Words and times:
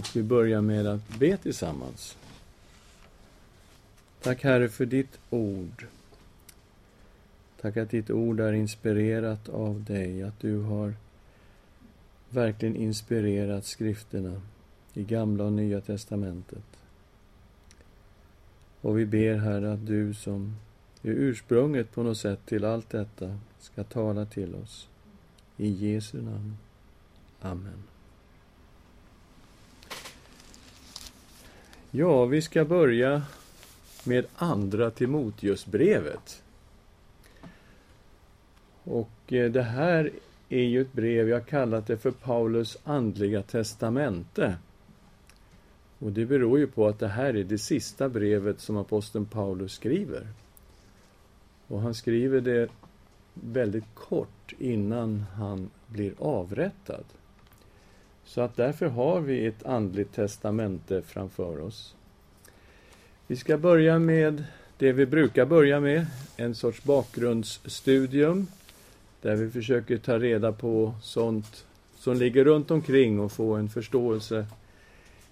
Och 0.00 0.16
vi 0.16 0.22
börjar 0.22 0.60
med 0.60 0.86
att 0.86 1.18
be 1.18 1.36
tillsammans. 1.36 2.16
Tack 4.22 4.44
Herre 4.44 4.68
för 4.68 4.86
ditt 4.86 5.18
ord. 5.30 5.86
Tack 7.60 7.76
att 7.76 7.90
ditt 7.90 8.10
ord 8.10 8.40
är 8.40 8.52
inspirerat 8.52 9.48
av 9.48 9.84
dig, 9.84 10.22
att 10.22 10.40
du 10.40 10.60
har 10.60 10.94
verkligen 12.30 12.76
inspirerat 12.76 13.66
skrifterna 13.66 14.40
i 14.94 15.04
Gamla 15.04 15.44
och 15.44 15.52
Nya 15.52 15.80
testamentet. 15.80 16.78
Och 18.80 18.98
vi 18.98 19.06
ber, 19.06 19.36
Herre, 19.36 19.72
att 19.72 19.86
du 19.86 20.14
som 20.14 20.56
är 21.02 21.10
ursprunget 21.10 21.92
på 21.92 22.02
något 22.02 22.18
sätt 22.18 22.46
till 22.46 22.64
allt 22.64 22.90
detta 22.90 23.38
ska 23.60 23.84
tala 23.84 24.26
till 24.26 24.54
oss. 24.54 24.88
I 25.56 25.68
Jesu 25.68 26.22
namn. 26.22 26.56
Amen. 27.40 27.82
Ja, 31.92 32.24
vi 32.24 32.42
ska 32.42 32.64
börja 32.64 33.22
med 34.04 34.26
Andra 34.36 34.90
Timoteusbrevet. 34.90 36.42
Och 38.84 39.32
eh, 39.32 39.50
det 39.50 39.62
här 39.62 40.10
är 40.48 40.62
ju 40.62 40.80
ett 40.80 40.92
brev, 40.92 41.28
jag 41.28 41.36
har 41.36 41.44
kallat 41.44 41.86
det 41.86 41.96
för 41.96 42.10
Paulus 42.10 42.78
andliga 42.84 43.42
testamente. 43.42 44.56
Och 45.98 46.12
det 46.12 46.26
beror 46.26 46.58
ju 46.58 46.66
på 46.66 46.86
att 46.86 46.98
det 46.98 47.08
här 47.08 47.36
är 47.36 47.44
det 47.44 47.58
sista 47.58 48.08
brevet 48.08 48.60
som 48.60 48.76
aposteln 48.76 49.26
Paulus 49.26 49.72
skriver. 49.72 50.26
Och 51.66 51.80
han 51.80 51.94
skriver 51.94 52.40
det 52.40 52.70
väldigt 53.34 53.94
kort 53.94 54.52
innan 54.58 55.24
han 55.34 55.70
blir 55.86 56.14
avrättad. 56.18 57.04
Så 58.30 58.40
att 58.40 58.56
därför 58.56 58.86
har 58.86 59.20
vi 59.20 59.46
ett 59.46 59.66
andligt 59.66 60.14
testamente 60.14 61.02
framför 61.02 61.60
oss. 61.60 61.94
Vi 63.26 63.36
ska 63.36 63.58
börja 63.58 63.98
med 63.98 64.44
det 64.78 64.92
vi 64.92 65.06
brukar 65.06 65.46
börja 65.46 65.80
med, 65.80 66.06
en 66.36 66.54
sorts 66.54 66.82
bakgrundsstudium 66.82 68.46
där 69.20 69.36
vi 69.36 69.50
försöker 69.50 69.98
ta 69.98 70.18
reda 70.18 70.52
på 70.52 70.94
sånt 71.02 71.66
som 71.96 72.16
ligger 72.16 72.44
runt 72.44 72.70
omkring 72.70 73.20
och 73.20 73.32
få 73.32 73.54
en 73.54 73.68
förståelse 73.68 74.46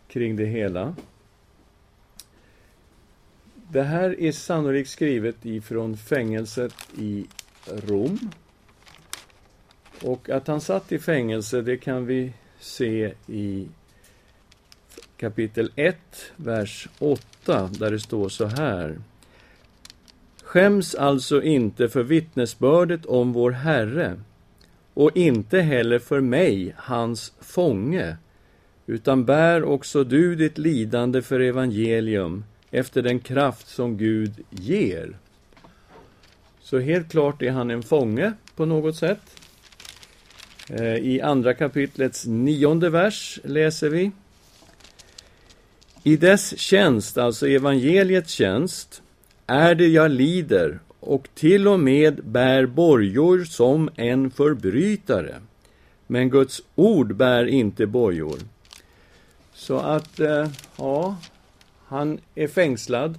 kring 0.08 0.36
det 0.36 0.46
hela. 0.46 0.94
Det 3.54 3.82
här 3.82 4.20
är 4.20 4.32
sannolikt 4.32 4.90
skrivet 4.90 5.46
ifrån 5.46 5.96
fängelset 5.96 6.74
i 6.96 7.26
Rom. 7.66 8.30
Och 10.04 10.30
att 10.30 10.46
han 10.46 10.60
satt 10.60 10.92
i 10.92 10.98
fängelse, 10.98 11.62
det 11.62 11.76
kan 11.76 12.06
vi 12.06 12.32
se 12.60 13.12
i 13.26 13.68
kapitel 15.16 15.70
1, 15.76 15.96
vers 16.36 16.88
8, 16.98 17.70
där 17.78 17.90
det 17.90 18.00
står 18.00 18.28
så 18.28 18.46
här. 18.46 18.98
Skäms 20.42 20.94
alltså 20.94 21.42
inte 21.42 21.88
för 21.88 22.02
vittnesbördet 22.02 23.06
om 23.06 23.32
vår 23.32 23.50
Herre 23.50 24.20
och 24.94 25.16
inte 25.16 25.60
heller 25.60 25.98
för 25.98 26.20
mig, 26.20 26.74
hans 26.76 27.32
fånge, 27.40 28.16
utan 28.86 29.24
bär 29.24 29.64
också 29.64 30.04
du 30.04 30.34
ditt 30.34 30.58
lidande 30.58 31.22
för 31.22 31.40
evangelium 31.40 32.44
efter 32.70 33.02
den 33.02 33.20
kraft 33.20 33.68
som 33.68 33.96
Gud 33.96 34.32
ger. 34.50 35.18
Så 36.60 36.78
helt 36.78 37.10
klart 37.10 37.42
är 37.42 37.50
han 37.50 37.70
en 37.70 37.82
fånge 37.82 38.32
på 38.56 38.66
något 38.66 38.96
sätt. 38.96 39.37
Eh, 40.70 40.94
I 40.94 41.20
andra 41.20 41.54
kapitlets 41.54 42.26
nionde 42.26 42.90
vers 42.90 43.40
läser 43.44 43.88
vi 43.88 44.10
I 46.02 46.16
dess 46.16 46.58
tjänst, 46.58 47.18
alltså 47.18 47.48
evangeliets 47.48 48.32
tjänst, 48.32 49.02
är 49.46 49.74
det 49.74 49.86
jag 49.86 50.10
lider 50.10 50.78
och 51.00 51.28
till 51.34 51.68
och 51.68 51.80
med 51.80 52.24
bär 52.24 52.66
bojor 52.66 53.44
som 53.44 53.90
en 53.96 54.30
förbrytare. 54.30 55.34
Men 56.06 56.30
Guds 56.30 56.62
ord 56.74 57.14
bär 57.16 57.44
inte 57.44 57.86
bojor. 57.86 58.38
Så 59.52 59.78
att, 59.78 60.20
eh, 60.20 60.48
ja, 60.76 61.16
han 61.86 62.18
är 62.34 62.48
fängslad. 62.48 63.18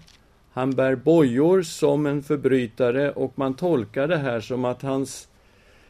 Han 0.51 0.71
bär 0.71 0.95
bojor 0.95 1.61
som 1.61 2.05
en 2.05 2.23
förbrytare 2.23 3.11
och 3.11 3.33
man 3.35 3.53
tolkar 3.53 4.07
det 4.07 4.17
här 4.17 4.41
som 4.41 4.65
att 4.65 4.81
hans 4.81 5.27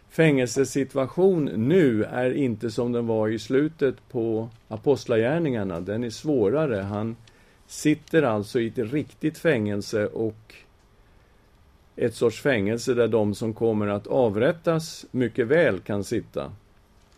fängelsesituation 0.09 1.45
nu 1.45 2.03
är 2.03 2.33
inte 2.33 2.71
som 2.71 2.91
den 2.91 3.07
var 3.07 3.27
i 3.27 3.39
slutet 3.39 3.95
på 4.09 4.49
Apostlagärningarna. 4.67 5.79
Den 5.79 6.03
är 6.03 6.09
svårare. 6.09 6.75
Han 6.75 7.15
sitter 7.67 8.23
alltså 8.23 8.59
i 8.59 8.67
ett 8.67 8.77
riktigt 8.77 9.37
fängelse 9.37 10.07
och 10.07 10.55
ett 11.95 12.15
sorts 12.15 12.41
fängelse 12.41 12.93
där 12.93 13.07
de 13.07 13.35
som 13.35 13.53
kommer 13.53 13.87
att 13.87 14.07
avrättas 14.07 15.05
mycket 15.11 15.47
väl 15.47 15.79
kan 15.79 16.03
sitta. 16.03 16.51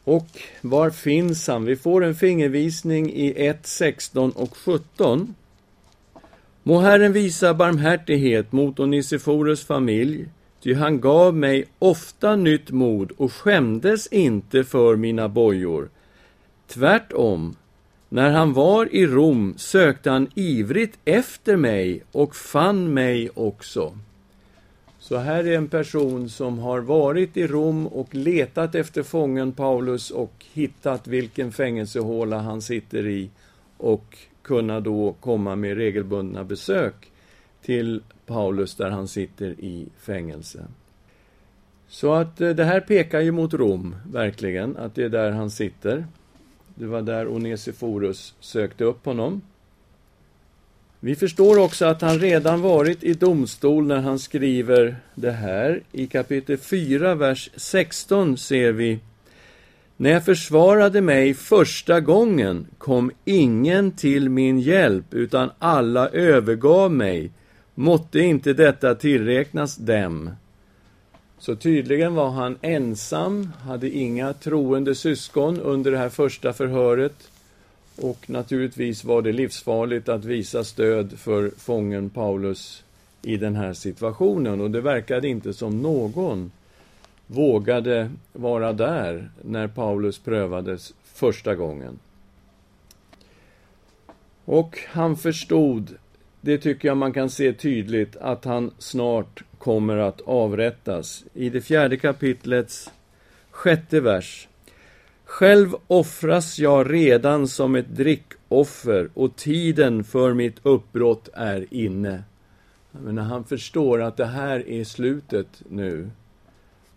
Och 0.03 0.27
var 0.61 0.89
finns 0.89 1.47
han? 1.47 1.65
Vi 1.65 1.75
får 1.75 2.03
en 2.03 2.15
fingervisning 2.15 3.11
i 3.13 3.47
1, 3.47 3.67
16 3.67 4.31
och 4.31 4.57
17. 4.57 5.35
Må 6.63 6.79
Herren 6.79 7.13
visa 7.13 7.53
barmhärtighet 7.53 8.51
mot 8.51 8.79
Onisiforus 8.79 9.65
familj, 9.65 10.25
ty 10.63 10.73
han 10.73 11.01
gav 11.01 11.35
mig 11.35 11.65
ofta 11.79 12.35
nytt 12.35 12.71
mod 12.71 13.11
och 13.11 13.33
skämdes 13.33 14.07
inte 14.07 14.63
för 14.63 14.95
mina 14.95 15.29
bojor. 15.29 15.89
Tvärtom, 16.67 17.55
när 18.09 18.31
han 18.31 18.53
var 18.53 18.95
i 18.95 19.07
Rom 19.07 19.53
sökte 19.57 20.09
han 20.09 20.27
ivrigt 20.35 20.99
efter 21.05 21.55
mig 21.55 22.03
och 22.11 22.35
fann 22.35 22.93
mig 22.93 23.29
också. 23.33 23.97
Så 24.99 25.17
här 25.17 25.47
är 25.47 25.57
en 25.57 25.67
person 25.67 26.29
som 26.29 26.59
har 26.59 26.79
varit 26.79 27.37
i 27.37 27.47
Rom 27.47 27.87
och 27.87 28.15
letat 28.15 28.75
efter 28.75 29.03
fången 29.03 29.51
Paulus 29.51 30.11
och 30.11 30.45
hittat 30.53 31.07
vilken 31.07 31.51
fängelsehåla 31.51 32.39
han 32.39 32.61
sitter 32.61 33.07
i 33.07 33.29
och 33.77 34.17
kunna 34.41 34.79
då 34.79 35.15
komma 35.19 35.55
med 35.55 35.77
regelbundna 35.77 36.43
besök 36.43 37.11
till 37.61 38.01
Paulus 38.31 38.75
där 38.75 38.89
han 38.89 39.07
sitter 39.07 39.49
i 39.49 39.87
fängelse. 39.99 40.65
Så 41.87 42.13
att 42.13 42.41
eh, 42.41 42.49
det 42.49 42.63
här 42.63 42.79
pekar 42.79 43.19
ju 43.19 43.31
mot 43.31 43.53
Rom, 43.53 43.95
verkligen, 44.11 44.77
att 44.77 44.95
det 44.95 45.03
är 45.03 45.09
där 45.09 45.31
han 45.31 45.51
sitter. 45.51 46.05
Det 46.75 46.85
var 46.85 47.01
där 47.01 47.27
Onesiforus 47.27 48.33
sökte 48.39 48.83
upp 48.83 49.05
honom. 49.05 49.41
Vi 50.99 51.15
förstår 51.15 51.59
också 51.59 51.85
att 51.85 52.01
han 52.01 52.19
redan 52.19 52.61
varit 52.61 53.03
i 53.03 53.13
domstol 53.13 53.87
när 53.87 53.99
han 54.01 54.19
skriver 54.19 54.95
det 55.15 55.31
här. 55.31 55.81
I 55.91 56.07
kapitel 56.07 56.57
4, 56.57 57.15
vers 57.15 57.49
16 57.55 58.37
ser 58.37 58.71
vi 58.71 58.99
När 59.97 60.09
jag 60.09 60.25
försvarade 60.25 61.01
mig 61.01 61.33
första 61.33 61.99
gången 61.99 62.67
kom 62.77 63.11
ingen 63.25 63.91
till 63.91 64.29
min 64.29 64.59
hjälp, 64.59 65.13
utan 65.13 65.49
alla 65.59 66.09
övergav 66.09 66.91
mig. 66.91 67.31
Måtte 67.75 68.19
inte 68.19 68.53
detta 68.53 68.95
tillräknas 68.95 69.75
dem. 69.75 70.29
Så 71.37 71.55
tydligen 71.55 72.15
var 72.15 72.29
han 72.29 72.57
ensam, 72.61 73.49
hade 73.63 73.89
inga 73.89 74.33
troende 74.33 74.95
syskon 74.95 75.59
under 75.59 75.91
det 75.91 75.97
här 75.97 76.09
första 76.09 76.53
förhöret. 76.53 77.31
Och 77.95 78.29
naturligtvis 78.29 79.03
var 79.03 79.21
det 79.21 79.31
livsfarligt 79.31 80.09
att 80.09 80.25
visa 80.25 80.63
stöd 80.63 81.19
för 81.19 81.51
fången 81.57 82.09
Paulus 82.09 82.83
i 83.21 83.37
den 83.37 83.55
här 83.55 83.73
situationen. 83.73 84.61
Och 84.61 84.71
det 84.71 84.81
verkade 84.81 85.27
inte 85.27 85.53
som 85.53 85.81
någon 85.81 86.51
vågade 87.27 88.11
vara 88.33 88.73
där 88.73 89.29
när 89.41 89.67
Paulus 89.67 90.19
prövades 90.19 90.93
första 91.03 91.55
gången. 91.55 91.99
Och 94.45 94.79
han 94.87 95.17
förstod, 95.17 95.97
det 96.41 96.57
tycker 96.57 96.87
jag 96.87 96.97
man 96.97 97.13
kan 97.13 97.29
se 97.29 97.53
tydligt, 97.53 98.15
att 98.15 98.45
han 98.45 98.71
snart 98.77 99.43
kommer 99.57 99.97
att 99.97 100.21
avrättas. 100.21 101.23
I 101.33 101.49
det 101.49 101.61
fjärde 101.61 101.97
kapitlets 101.97 102.91
sjätte 103.51 103.99
vers 103.99 104.47
själv 105.31 105.75
offras 105.87 106.59
jag 106.59 106.93
redan 106.93 107.47
som 107.47 107.75
ett 107.75 107.95
drickoffer 107.95 109.09
och 109.13 109.35
tiden 109.35 110.03
för 110.03 110.33
mitt 110.33 110.55
uppbrott 110.63 111.29
är 111.33 111.65
inne. 111.69 112.23
Men 112.91 113.15
när 113.15 113.23
han 113.23 113.43
förstår 113.43 114.01
att 114.01 114.17
det 114.17 114.25
här 114.25 114.69
är 114.69 114.83
slutet 114.83 115.61
nu 115.69 116.09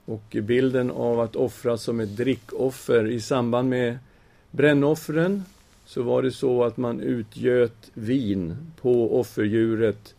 och 0.04 0.36
bilden 0.42 0.90
av 0.90 1.20
att 1.20 1.36
offras 1.36 1.82
som 1.82 2.00
ett 2.00 2.16
drickoffer 2.16 3.06
i 3.06 3.20
samband 3.20 3.68
med 3.68 3.98
brännoffren 4.50 5.42
så 5.84 6.02
var 6.02 6.22
det 6.22 6.32
så 6.32 6.64
att 6.64 6.76
man 6.76 7.00
utgöt 7.00 7.90
vin 7.94 8.56
på 8.80 9.20
offerdjuret 9.20 10.14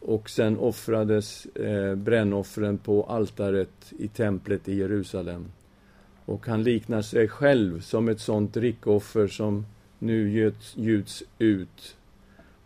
och 0.00 0.30
sen 0.30 0.58
offrades 0.58 1.46
eh, 1.46 1.94
brännoffren 1.94 2.78
på 2.78 3.02
altaret 3.04 3.92
i 3.98 4.08
templet 4.08 4.68
i 4.68 4.74
Jerusalem. 4.74 5.46
Och 6.24 6.46
han 6.46 6.62
liknar 6.62 7.02
sig 7.02 7.28
själv 7.28 7.80
som 7.80 8.08
ett 8.08 8.20
sånt 8.20 8.54
drickoffer 8.54 9.26
som 9.26 9.66
nu 9.98 10.30
gjuts, 10.30 10.76
gjuts 10.76 11.22
ut 11.38 11.96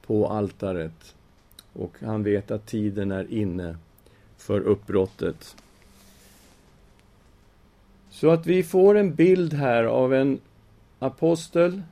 på 0.06 0.28
altaret. 0.28 1.14
Och 1.72 1.96
han 2.00 2.22
vet 2.22 2.50
att 2.50 2.66
tiden 2.66 3.12
är 3.12 3.32
inne 3.32 3.76
för 4.36 4.60
uppbrottet. 4.60 5.56
Så 8.10 8.30
att 8.30 8.46
vi 8.46 8.62
får 8.62 8.94
en 8.94 9.14
bild 9.14 9.52
här 9.52 9.84
av 9.84 10.14
en 10.14 10.40
apostel 10.98 11.82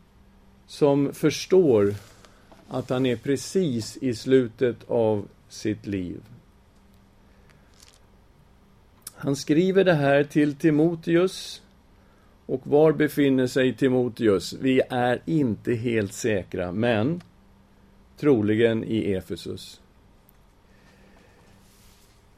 som 0.72 1.12
förstår 1.12 1.94
att 2.68 2.90
han 2.90 3.06
är 3.06 3.16
precis 3.16 3.96
i 4.00 4.14
slutet 4.14 4.76
av 4.88 5.28
sitt 5.48 5.86
liv. 5.86 6.20
Han 9.14 9.36
skriver 9.36 9.84
det 9.84 9.94
här 9.94 10.24
till 10.24 10.54
Timoteus. 10.54 11.62
Och 12.46 12.60
var 12.64 12.92
befinner 12.92 13.46
sig 13.46 13.74
Timoteus? 13.74 14.52
Vi 14.60 14.80
är 14.90 15.22
inte 15.24 15.74
helt 15.74 16.12
säkra, 16.12 16.72
men 16.72 17.22
troligen 18.16 18.84
i 18.84 19.12
Efesus. 19.12 19.80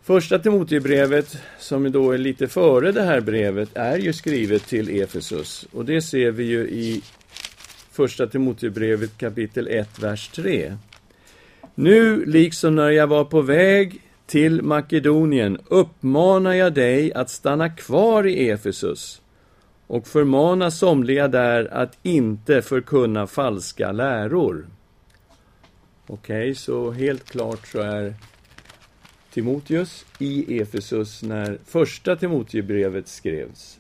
Första 0.03 0.39
Timoteusbrevet, 0.39 1.39
som 1.59 1.93
då 1.93 2.11
är 2.11 2.19
lite 2.19 2.49
före 2.49 2.93
det 2.93 3.03
här 3.03 3.21
brevet, 3.21 3.77
är 3.77 3.99
ju 3.99 4.13
skrivet 4.13 4.67
till 4.67 5.03
Efesus. 5.03 5.67
Och 5.73 5.85
det 5.85 6.03
ser 6.03 6.31
vi 6.31 6.45
ju 6.45 6.69
i 6.69 7.03
Första 7.95 8.27
Timoteusbrevet 8.27 9.19
kapitel 9.19 9.69
1, 9.69 9.99
vers 9.99 10.29
3. 10.29 10.77
Nu, 11.75 12.25
liksom 12.25 12.75
när 12.75 12.91
jag 12.91 13.07
var 13.07 13.25
på 13.25 13.41
väg 13.41 14.01
till 14.27 14.63
Makedonien, 14.63 15.59
uppmanar 15.69 16.53
jag 16.53 16.75
dig 16.75 17.13
att 17.13 17.31
stanna 17.31 17.69
kvar 17.69 18.27
i 18.27 18.51
Efesus 18.51 19.23
och 19.87 20.07
förmana 20.07 20.71
somliga 20.71 21.29
där 21.29 21.75
att 21.75 21.99
inte 22.03 22.63
förkunna 22.63 23.27
falska 23.27 23.93
läror. 23.93 24.67
Okej, 26.07 26.43
okay, 26.43 26.55
så 26.55 26.91
helt 26.91 27.25
klart 27.25 27.67
så 27.67 27.81
är 27.81 28.15
Timoteus 29.31 30.07
i 30.19 30.61
Efesus 30.61 31.23
när 31.23 31.59
första 31.65 32.17
Timoteusbrevet 32.17 33.09
skrevs. 33.09 33.79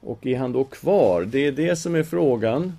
Och 0.00 0.26
är 0.26 0.38
han 0.38 0.52
då 0.52 0.64
kvar? 0.64 1.22
Det 1.22 1.46
är 1.46 1.52
det 1.52 1.76
som 1.76 1.94
är 1.94 2.02
frågan. 2.02 2.72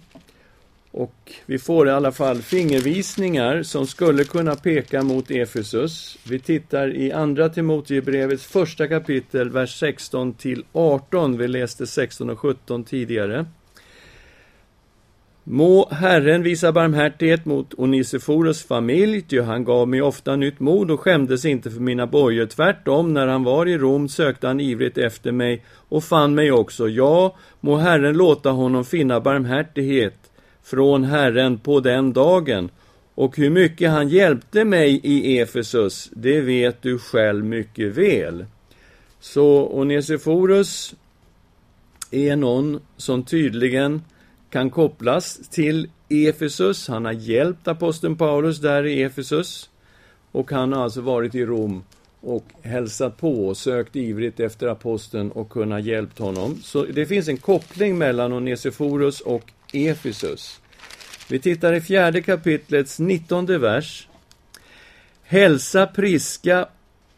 Och 0.92 1.32
vi 1.46 1.60
får 1.60 1.88
i 1.88 1.92
alla 1.92 2.12
fall 2.12 2.42
fingervisningar 2.42 3.64
som 3.64 3.88
skulle 3.88 4.24
kunna 4.24 4.56
peka 4.56 5.04
mot 5.04 5.32
Efesus. 5.32 6.18
Vi 6.30 6.40
tittar 6.40 6.96
i 6.96 7.12
Andra 7.12 7.50
Timoteusbrevets 7.50 8.46
första 8.46 8.88
kapitel, 8.88 9.50
vers 9.50 9.80
16 9.80 10.34
till 10.34 10.64
18. 10.74 11.38
Vi 11.38 11.48
läste 11.48 11.88
16 11.88 12.30
och 12.30 12.40
17 12.40 12.84
tidigare. 12.84 13.46
Må 15.44 15.88
Herren 15.92 16.44
visa 16.44 16.72
barmhärtighet 16.72 17.46
mot 17.46 17.74
Onisiforos 17.78 18.64
familj, 18.64 19.22
ty 19.22 19.42
han 19.42 19.64
gav 19.64 19.88
mig 19.88 20.02
ofta 20.02 20.36
nytt 20.36 20.60
mod 20.60 20.92
och 20.92 21.00
skämdes 21.00 21.46
inte 21.46 21.72
för 21.72 21.80
mina 21.80 22.08
bojor. 22.08 22.46
Tvärtom, 22.46 23.14
när 23.14 23.28
han 23.28 23.44
var 23.44 23.66
i 23.66 23.78
Rom 23.78 24.10
sökte 24.10 24.48
han 24.48 24.60
ivrigt 24.60 24.98
efter 24.98 25.32
mig 25.32 25.64
och 25.90 26.04
fann 26.04 26.36
mig 26.36 26.52
också. 26.52 26.90
Ja, 26.90 27.36
må 27.60 27.78
Herren 27.78 28.18
låta 28.18 28.50
honom 28.50 28.86
finna 28.86 29.20
barmhärtighet 29.20 30.32
från 30.64 31.04
Herren 31.04 31.58
på 31.58 31.80
den 31.80 32.14
dagen. 32.14 32.70
Och 33.16 33.38
hur 33.38 33.50
mycket 33.50 33.92
han 33.92 34.10
hjälpte 34.10 34.66
mig 34.66 35.00
i 35.04 35.40
Efesus, 35.40 36.10
det 36.14 36.42
vet 36.42 36.82
du 36.82 37.00
själv 37.00 37.46
mycket 37.46 37.98
väl. 37.98 38.46
Så 39.20 39.68
Onesiforus 39.68 40.96
är 42.12 42.36
någon 42.36 42.80
som 42.98 43.24
tydligen 43.24 44.02
kan 44.52 44.70
kopplas 44.70 45.40
till 45.50 45.90
Efesus. 46.10 46.88
Han 46.88 47.06
har 47.06 47.12
hjälpt 47.12 47.68
aposteln 47.68 48.16
Paulus 48.16 48.60
där 48.60 48.86
i 48.86 49.04
Efesus. 49.04 49.70
Och 50.32 50.52
han 50.52 50.74
har 50.74 50.84
alltså 50.84 51.02
varit 51.02 51.36
i 51.36 51.46
Rom 51.46 51.84
och 52.22 52.46
hälsat 52.62 53.18
på 53.18 53.48
och 53.48 53.58
sökt 53.58 53.96
ivrigt 53.96 54.40
efter 54.40 54.68
aposteln 54.68 55.32
och 55.32 55.50
kunnat 55.50 55.84
hjälpt 55.84 56.20
honom. 56.20 56.60
Så 56.64 56.86
det 56.86 57.06
finns 57.06 57.28
en 57.28 57.38
koppling 57.38 57.98
mellan 57.98 58.34
Onesiforus 58.34 59.22
och 59.22 59.52
Efesus. 59.74 60.62
Vi 61.30 61.40
tittar 61.40 61.74
i 61.74 61.82
fjärde 61.82 62.22
kapitlets 62.22 63.00
nittonde 63.00 63.58
vers. 63.58 64.08
Hälsa 65.24 65.88
Priska, 65.88 66.68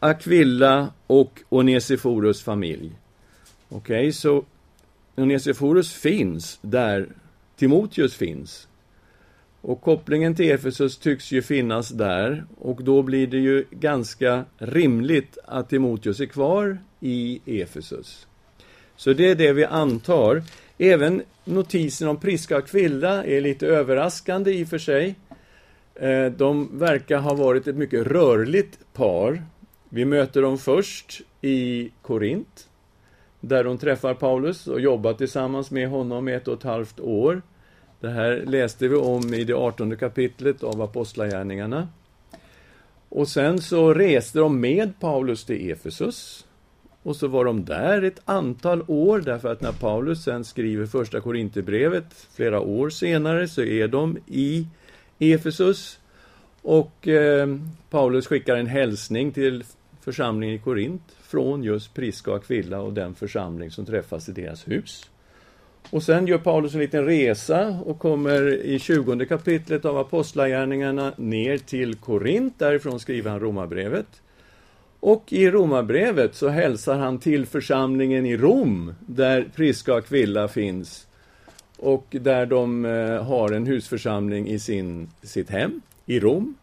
Aquilla 0.00 0.88
och 1.06 1.40
Onesiforus 1.48 2.42
familj. 2.42 2.92
Okej, 3.68 3.98
okay, 3.98 4.12
så 4.12 4.44
Onesiforus 5.16 5.92
finns 5.92 6.58
där 6.62 7.08
Timoteus 7.56 8.14
finns. 8.14 8.68
Och 9.60 9.80
kopplingen 9.80 10.34
till 10.34 10.50
Efesus 10.50 10.98
tycks 10.98 11.32
ju 11.32 11.42
finnas 11.42 11.88
där 11.88 12.44
och 12.58 12.84
då 12.84 13.02
blir 13.02 13.26
det 13.26 13.38
ju 13.38 13.64
ganska 13.70 14.44
rimligt 14.58 15.38
att 15.44 15.68
Timoteus 15.68 16.20
är 16.20 16.26
kvar 16.26 16.78
i 17.00 17.40
Efesus. 17.46 18.26
Så 18.96 19.12
det 19.12 19.30
är 19.30 19.34
det 19.34 19.52
vi 19.52 19.64
antar. 19.64 20.42
Även 20.78 21.22
notisen 21.44 22.08
om 22.08 22.16
Priska 22.16 22.56
och 22.56 22.68
Kvilla 22.68 23.24
är 23.24 23.40
lite 23.40 23.66
överraskande 23.66 24.52
i 24.52 24.64
och 24.64 24.68
för 24.68 24.78
sig. 24.78 25.14
Eh, 25.94 26.26
de 26.26 26.78
verkar 26.78 27.18
ha 27.18 27.34
varit 27.34 27.66
ett 27.66 27.76
mycket 27.76 28.06
rörligt 28.06 28.78
par. 28.92 29.42
Vi 29.88 30.04
möter 30.04 30.42
dem 30.42 30.58
först 30.58 31.20
i 31.40 31.90
Korint 32.02 32.68
där 33.48 33.64
hon 33.64 33.78
träffar 33.78 34.14
Paulus 34.14 34.66
och 34.66 34.80
jobbar 34.80 35.12
tillsammans 35.12 35.70
med 35.70 35.88
honom 35.88 36.28
i 36.28 36.32
ett 36.32 36.48
och 36.48 36.58
ett 36.58 36.62
halvt 36.62 37.00
år. 37.00 37.42
Det 38.00 38.08
här 38.08 38.42
läste 38.46 38.88
vi 38.88 38.96
om 38.96 39.34
i 39.34 39.44
det 39.44 39.54
artonde 39.54 39.96
kapitlet 39.96 40.62
av 40.62 40.82
Apostlagärningarna. 40.82 41.88
Och 43.08 43.28
sen 43.28 43.60
så 43.60 43.94
reste 43.94 44.38
de 44.38 44.60
med 44.60 45.00
Paulus 45.00 45.44
till 45.44 45.70
Efesus. 45.70 46.46
Och 47.02 47.16
så 47.16 47.28
var 47.28 47.44
de 47.44 47.64
där 47.64 48.02
ett 48.02 48.20
antal 48.24 48.84
år, 48.86 49.20
därför 49.20 49.52
att 49.52 49.60
när 49.60 49.72
Paulus 49.72 50.24
sen 50.24 50.44
skriver 50.44 50.86
första 50.86 51.20
Korinthierbrevet 51.20 52.26
flera 52.34 52.60
år 52.60 52.90
senare 52.90 53.48
så 53.48 53.62
är 53.62 53.88
de 53.88 54.18
i 54.26 54.66
Efesus. 55.18 55.98
Och 56.62 57.08
eh, 57.08 57.56
Paulus 57.90 58.26
skickar 58.26 58.56
en 58.56 58.66
hälsning 58.66 59.32
till 59.32 59.64
församlingen 60.04 60.56
i 60.56 60.58
Korint 60.58 61.16
från 61.22 61.62
just 61.62 61.94
Priska 61.94 62.30
och 62.30 62.36
Aquilla 62.36 62.80
och 62.80 62.92
den 62.92 63.14
församling 63.14 63.70
som 63.70 63.86
träffas 63.86 64.28
i 64.28 64.32
deras 64.32 64.68
hus. 64.68 65.10
Och 65.90 66.02
sen 66.02 66.26
gör 66.26 66.38
Paulus 66.38 66.74
en 66.74 66.80
liten 66.80 67.04
resa 67.06 67.80
och 67.84 67.98
kommer 67.98 68.64
i 68.64 68.78
20 68.78 69.26
kapitlet 69.26 69.84
av 69.84 69.98
Apostlagärningarna 69.98 71.12
ner 71.16 71.58
till 71.58 71.94
Korint. 71.94 72.58
Därifrån 72.58 73.00
skriver 73.00 73.30
han 73.30 73.40
Romarbrevet. 73.40 74.22
Och 75.00 75.32
i 75.32 75.50
Romarbrevet 75.50 76.34
så 76.34 76.48
hälsar 76.48 76.98
han 76.98 77.18
till 77.18 77.46
församlingen 77.46 78.26
i 78.26 78.36
Rom, 78.36 78.94
där 79.00 79.48
Priska 79.56 79.92
och 79.92 79.98
Aquilla 79.98 80.48
finns. 80.48 81.06
Och 81.78 82.06
där 82.10 82.46
de 82.46 82.84
eh, 82.84 83.24
har 83.24 83.52
en 83.52 83.66
husförsamling 83.66 84.48
i 84.48 84.58
sin, 84.58 85.08
sitt 85.22 85.50
hem, 85.50 85.80
i 86.06 86.20
Rom. 86.20 86.54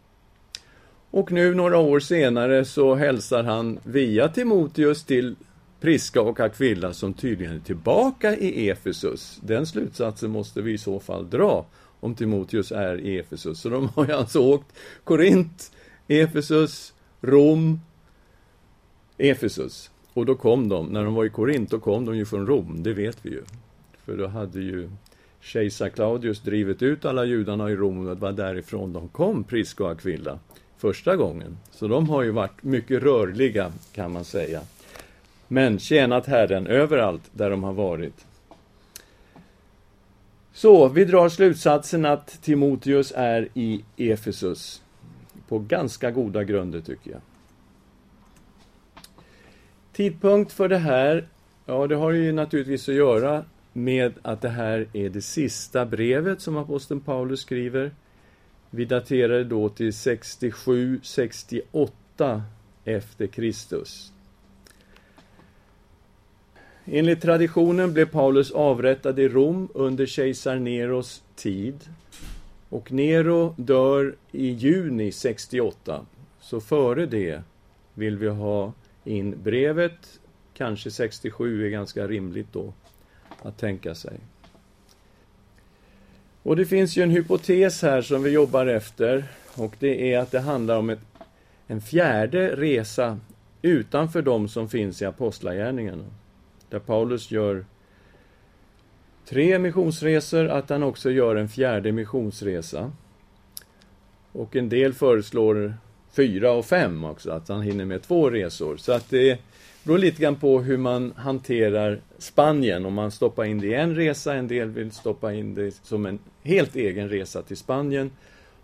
Och 1.12 1.32
nu 1.32 1.54
några 1.54 1.78
år 1.78 2.00
senare 2.00 2.64
så 2.64 2.94
hälsar 2.94 3.44
han 3.44 3.78
via 3.84 4.28
Timoteus 4.28 5.04
till 5.04 5.36
Priska 5.80 6.22
och 6.22 6.40
Akvilla, 6.40 6.92
som 6.92 7.14
tydligen 7.14 7.54
är 7.54 7.60
tillbaka 7.60 8.36
i 8.36 8.70
Efesus. 8.70 9.40
Den 9.42 9.66
slutsatsen 9.66 10.30
måste 10.30 10.62
vi 10.62 10.72
i 10.72 10.78
så 10.78 11.00
fall 11.00 11.30
dra 11.30 11.66
om 12.00 12.14
Timoteus 12.14 12.72
är 12.72 13.00
i 13.00 13.18
Efesus. 13.18 13.60
Så 13.60 13.68
de 13.68 13.88
har 13.88 14.06
ju 14.06 14.12
alltså 14.12 14.40
åkt 14.40 14.76
Korint, 15.04 15.72
Efesus, 16.08 16.94
Rom, 17.20 17.80
Efesus. 19.18 19.90
Och 20.12 20.26
då 20.26 20.34
kom 20.34 20.68
de, 20.68 20.86
när 20.86 21.04
de 21.04 21.14
var 21.14 21.24
i 21.24 21.30
Korint, 21.30 21.70
då 21.70 21.78
kom 21.78 22.04
de 22.04 22.16
ju 22.16 22.24
från 22.24 22.46
Rom, 22.46 22.82
det 22.82 22.92
vet 22.92 23.18
vi 23.22 23.30
ju. 23.30 23.42
För 24.04 24.16
då 24.16 24.26
hade 24.26 24.60
ju 24.60 24.90
kejsar 25.40 25.88
Claudius 25.88 26.40
drivit 26.40 26.82
ut 26.82 27.04
alla 27.04 27.24
judarna 27.24 27.70
i 27.70 27.76
Rom 27.76 27.98
och 27.98 28.14
det 28.14 28.20
var 28.20 28.32
därifrån 28.32 28.92
de 28.92 29.08
kom, 29.08 29.44
Priska 29.44 29.84
och 29.84 29.90
Akvilla 29.90 30.38
första 30.82 31.16
gången. 31.16 31.58
Så 31.70 31.88
de 31.88 32.08
har 32.08 32.22
ju 32.22 32.30
varit 32.30 32.62
mycket 32.62 33.02
rörliga, 33.02 33.72
kan 33.92 34.12
man 34.12 34.24
säga. 34.24 34.60
Men 35.48 35.78
tjänat 35.78 36.26
Herren 36.26 36.66
överallt 36.66 37.22
där 37.32 37.50
de 37.50 37.64
har 37.64 37.72
varit. 37.72 38.26
Så, 40.52 40.88
vi 40.88 41.04
drar 41.04 41.28
slutsatsen 41.28 42.04
att 42.04 42.42
Timoteus 42.42 43.12
är 43.16 43.48
i 43.54 43.84
Efesus. 43.96 44.82
På 45.48 45.58
ganska 45.58 46.10
goda 46.10 46.44
grunder, 46.44 46.80
tycker 46.80 47.10
jag. 47.10 47.20
Tidpunkt 49.92 50.52
för 50.52 50.68
det 50.68 50.78
här, 50.78 51.28
ja, 51.66 51.86
det 51.86 51.96
har 51.96 52.10
ju 52.10 52.32
naturligtvis 52.32 52.88
att 52.88 52.94
göra 52.94 53.44
med 53.72 54.12
att 54.22 54.40
det 54.40 54.48
här 54.48 54.86
är 54.92 55.08
det 55.10 55.22
sista 55.22 55.86
brevet 55.86 56.40
som 56.40 56.56
aposteln 56.56 57.00
Paulus 57.00 57.40
skriver. 57.40 57.90
Vi 58.74 58.84
daterar 58.84 59.38
det 59.38 59.44
då 59.44 59.68
till 59.68 59.90
67-68 59.90 62.42
efter 62.84 63.26
Kristus. 63.26 64.12
Enligt 66.84 67.22
traditionen 67.22 67.92
blev 67.92 68.06
Paulus 68.06 68.50
avrättad 68.50 69.18
i 69.18 69.28
Rom 69.28 69.68
under 69.74 70.06
kejsar 70.06 70.56
Neros 70.56 71.22
tid. 71.36 71.74
Och 72.68 72.92
Nero 72.92 73.54
dör 73.58 74.16
i 74.30 74.46
juni 74.46 75.12
68. 75.12 76.06
Så 76.40 76.60
före 76.60 77.06
det 77.06 77.42
vill 77.94 78.18
vi 78.18 78.28
ha 78.28 78.72
in 79.04 79.42
brevet. 79.42 80.20
Kanske 80.54 80.90
67 80.90 81.66
är 81.66 81.70
ganska 81.70 82.06
rimligt 82.06 82.52
då 82.52 82.72
att 83.42 83.58
tänka 83.58 83.94
sig. 83.94 84.20
Och 86.42 86.56
det 86.56 86.66
finns 86.66 86.96
ju 86.96 87.02
en 87.02 87.10
hypotes 87.10 87.82
här 87.82 88.02
som 88.02 88.22
vi 88.22 88.30
jobbar 88.30 88.66
efter 88.66 89.24
och 89.54 89.74
det 89.78 90.12
är 90.14 90.18
att 90.18 90.30
det 90.30 90.40
handlar 90.40 90.76
om 90.76 90.90
ett, 90.90 91.00
en 91.66 91.80
fjärde 91.80 92.56
resa 92.56 93.18
utanför 93.62 94.22
de 94.22 94.48
som 94.48 94.68
finns 94.68 95.02
i 95.02 95.04
Apostlagärningarna. 95.04 96.04
Där 96.68 96.78
Paulus 96.78 97.30
gör 97.30 97.64
tre 99.28 99.58
missionsresor, 99.58 100.48
att 100.48 100.70
han 100.70 100.82
också 100.82 101.10
gör 101.10 101.36
en 101.36 101.48
fjärde 101.48 101.92
missionsresa. 101.92 102.92
Och 104.32 104.56
en 104.56 104.68
del 104.68 104.92
föreslår 104.92 105.74
fyra 106.12 106.52
och 106.52 106.66
fem 106.66 107.04
också, 107.04 107.30
att 107.30 107.48
han 107.48 107.62
hinner 107.62 107.84
med 107.84 108.02
två 108.02 108.30
resor. 108.30 108.76
Så 108.76 108.92
att 108.92 109.10
det 109.10 109.38
beror 109.84 109.98
lite 109.98 110.22
grann 110.22 110.36
på 110.36 110.60
hur 110.60 110.76
man 110.76 111.12
hanterar 111.16 112.00
Spanien. 112.18 112.86
Om 112.86 112.94
man 112.94 113.10
stoppar 113.10 113.44
in 113.44 113.60
det 113.60 113.66
i 113.66 113.74
en 113.74 113.94
resa, 113.94 114.34
en 114.34 114.48
del 114.48 114.68
vill 114.68 114.92
stoppa 114.92 115.32
in 115.32 115.54
det 115.54 115.74
som 115.82 116.06
en 116.06 116.18
helt 116.42 116.76
egen 116.76 117.08
resa 117.08 117.42
till 117.42 117.56
Spanien 117.56 118.10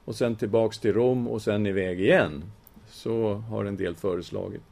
och 0.05 0.15
sen 0.15 0.37
tillbaks 0.37 0.79
till 0.79 0.93
Rom 0.93 1.29
och 1.29 1.43
sen 1.43 1.67
iväg 1.67 2.01
igen. 2.01 2.45
Så 2.91 3.35
har 3.35 3.65
en 3.65 3.77
del 3.77 3.95
föreslagit. 3.95 4.63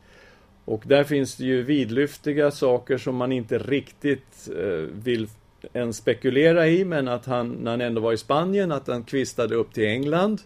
Och 0.64 0.82
där 0.86 1.04
finns 1.04 1.36
det 1.36 1.44
ju 1.44 1.62
vidlyftiga 1.62 2.50
saker 2.50 2.98
som 2.98 3.16
man 3.16 3.32
inte 3.32 3.58
riktigt 3.58 4.48
eh, 4.56 4.88
vill 4.92 5.28
ens 5.72 5.96
spekulera 5.96 6.68
i, 6.68 6.84
men 6.84 7.08
att 7.08 7.26
han, 7.26 7.48
när 7.48 7.70
han 7.70 7.80
ändå 7.80 8.00
var 8.00 8.12
i 8.12 8.16
Spanien, 8.16 8.72
att 8.72 8.86
han 8.88 9.02
kvistade 9.02 9.54
upp 9.54 9.74
till 9.74 9.86
England 9.86 10.40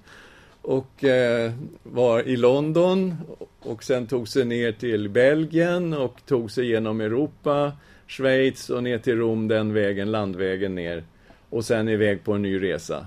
och 0.62 1.05
eh, 1.05 1.52
var 1.83 2.23
i 2.23 2.37
London 2.37 3.17
och 3.61 3.85
sen 3.85 4.07
tog 4.07 4.29
sig 4.29 4.45
ner 4.45 4.73
till 4.73 5.09
Belgien 5.09 5.93
och 5.93 6.21
tog 6.26 6.50
sig 6.50 6.67
genom 6.67 7.00
Europa, 7.00 7.73
Schweiz 8.07 8.71
och 8.71 8.83
ner 8.83 8.99
till 8.99 9.17
Rom 9.17 9.49
den 9.49 9.73
vägen, 9.73 10.11
landvägen 10.11 10.75
ner 10.75 11.05
och 11.50 11.64
sen 11.64 11.88
iväg 11.88 12.25
på 12.25 12.33
en 12.33 12.43
ny 12.43 12.62
resa. 12.62 13.07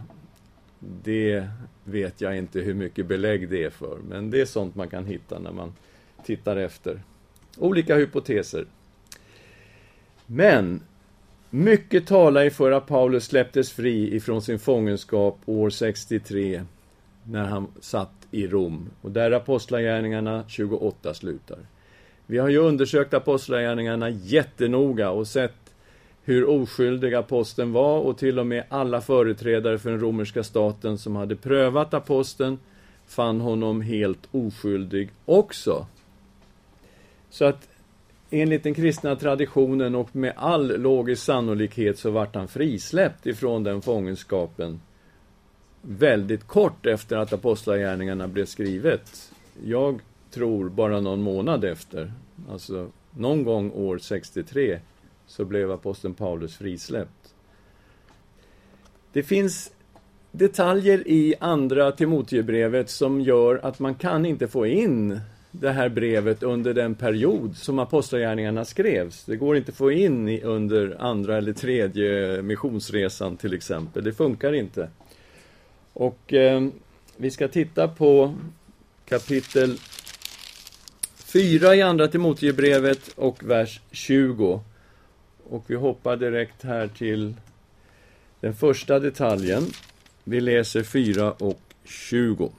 Det 0.79 1.47
vet 1.83 2.21
jag 2.21 2.37
inte 2.37 2.59
hur 2.59 2.73
mycket 2.73 3.05
belägg 3.05 3.49
det 3.49 3.63
är 3.63 3.69
för, 3.69 3.97
men 4.09 4.31
det 4.31 4.41
är 4.41 4.45
sånt 4.45 4.75
man 4.75 4.89
kan 4.89 5.05
hitta 5.05 5.39
när 5.39 5.51
man 5.51 5.73
tittar 6.25 6.57
efter. 6.57 7.01
Olika 7.57 7.95
hypoteser. 7.95 8.65
Men 10.25 10.81
mycket 11.49 12.07
talar 12.07 12.49
för 12.49 12.71
att 12.71 12.87
Paulus 12.87 13.25
släpptes 13.25 13.71
fri 13.71 14.15
ifrån 14.15 14.41
sin 14.41 14.59
fångenskap 14.59 15.39
år 15.45 15.69
63 15.69 16.63
när 17.23 17.45
han 17.45 17.67
satt 17.79 18.27
i 18.31 18.47
Rom. 18.47 18.89
Och 19.01 19.11
där 19.11 19.31
Apostlagärningarna 19.31 20.43
28 20.47 21.13
slutar. 21.13 21.57
Vi 22.25 22.37
har 22.37 22.49
ju 22.49 22.57
undersökt 22.57 23.13
Apostlagärningarna 23.13 24.09
jättenoga 24.09 25.09
och 25.09 25.27
sett 25.27 25.63
hur 26.23 26.49
oskyldig 26.49 27.13
aposteln 27.13 27.71
var 27.73 27.99
och 27.99 28.17
till 28.17 28.39
och 28.39 28.47
med 28.47 28.63
alla 28.69 29.01
företrädare 29.01 29.77
för 29.77 29.89
den 29.89 29.99
romerska 29.99 30.43
staten 30.43 30.97
som 30.97 31.15
hade 31.15 31.35
prövat 31.35 31.93
aposteln 31.93 32.59
fann 33.05 33.41
honom 33.41 33.81
helt 33.81 34.27
oskyldig 34.31 35.09
också. 35.25 35.87
Så 37.29 37.45
att 37.45 37.67
enligt 38.29 38.63
den 38.63 38.73
kristna 38.73 39.15
traditionen 39.15 39.95
och 39.95 40.15
med 40.15 40.33
all 40.35 40.81
logisk 40.81 41.23
sannolikhet 41.23 41.97
så 41.99 42.11
vart 42.11 42.35
han 42.35 42.47
frisläppt 42.47 43.25
ifrån 43.25 43.63
den 43.63 43.81
fångenskapen 43.81 44.79
väldigt 45.85 46.47
kort 46.47 46.85
efter 46.85 47.17
att 47.17 47.33
Apostlagärningarna 47.33 48.27
blev 48.27 48.45
skrivet. 48.45 49.31
Jag 49.65 49.99
tror 50.31 50.69
bara 50.69 50.99
någon 50.99 51.21
månad 51.21 51.63
efter, 51.63 52.11
alltså 52.49 52.89
någon 53.11 53.43
gång 53.43 53.71
år 53.71 53.97
63, 53.97 54.79
så 55.27 55.45
blev 55.45 55.71
aposteln 55.71 56.13
Paulus 56.13 56.57
frisläppt. 56.57 57.33
Det 59.13 59.23
finns 59.23 59.71
detaljer 60.31 61.07
i 61.07 61.35
andra 61.39 61.91
Timoteusbrevet 61.91 62.89
som 62.89 63.21
gör 63.21 63.59
att 63.63 63.79
man 63.79 63.95
kan 63.95 64.25
inte 64.25 64.47
få 64.47 64.67
in 64.67 65.19
det 65.51 65.71
här 65.71 65.89
brevet 65.89 66.43
under 66.43 66.73
den 66.73 66.95
period 66.95 67.57
som 67.57 67.79
Apostlagärningarna 67.79 68.65
skrevs. 68.65 69.25
Det 69.25 69.35
går 69.35 69.57
inte 69.57 69.71
att 69.71 69.77
få 69.77 69.91
in 69.91 70.41
under 70.43 70.95
andra 70.99 71.37
eller 71.37 71.53
tredje 71.53 72.41
missionsresan 72.41 73.37
till 73.37 73.53
exempel. 73.53 74.03
Det 74.03 74.13
funkar 74.13 74.53
inte. 74.53 74.89
Och 75.93 76.33
eh, 76.33 76.67
vi 77.17 77.31
ska 77.31 77.47
titta 77.47 77.87
på 77.87 78.35
kapitel 79.05 79.79
4 81.15 81.75
i 81.75 81.81
Andra 81.81 82.07
Timoteusbrevet 82.07 83.07
och 83.15 83.43
vers 83.43 83.81
20. 83.91 84.61
Och 85.49 85.63
vi 85.67 85.75
hoppar 85.75 86.17
direkt 86.17 86.63
här 86.63 86.87
till 86.87 87.35
den 88.39 88.53
första 88.53 88.99
detaljen. 88.99 89.63
Vi 90.23 90.41
läser 90.41 90.83
4 90.83 91.31
och 91.31 91.61
20. 91.83 92.51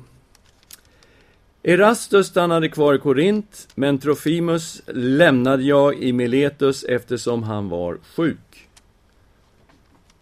Erastus 1.63 2.27
stannade 2.27 2.69
kvar 2.69 2.95
i 2.95 2.99
Korint, 2.99 3.69
men 3.75 3.99
Trofimus 3.99 4.83
lämnade 4.87 5.63
jag 5.63 6.03
i 6.03 6.13
Miletus 6.13 6.85
eftersom 6.85 7.43
han 7.43 7.69
var 7.69 7.99
sjuk. 8.17 8.69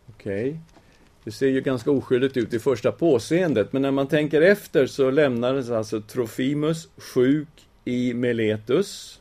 Okej. 0.08 0.48
Okay. 0.48 0.58
Det 1.24 1.32
ser 1.32 1.46
ju 1.46 1.60
ganska 1.60 1.90
oskyldigt 1.90 2.36
ut 2.36 2.54
i 2.54 2.58
första 2.58 2.92
påseendet, 2.92 3.72
men 3.72 3.82
när 3.82 3.90
man 3.90 4.06
tänker 4.06 4.42
efter 4.42 4.86
så 4.86 5.10
lämnades 5.10 5.70
alltså 5.70 6.00
Trofimus 6.00 6.88
sjuk 6.96 7.48
i 7.84 8.14
Meletus. 8.14 9.20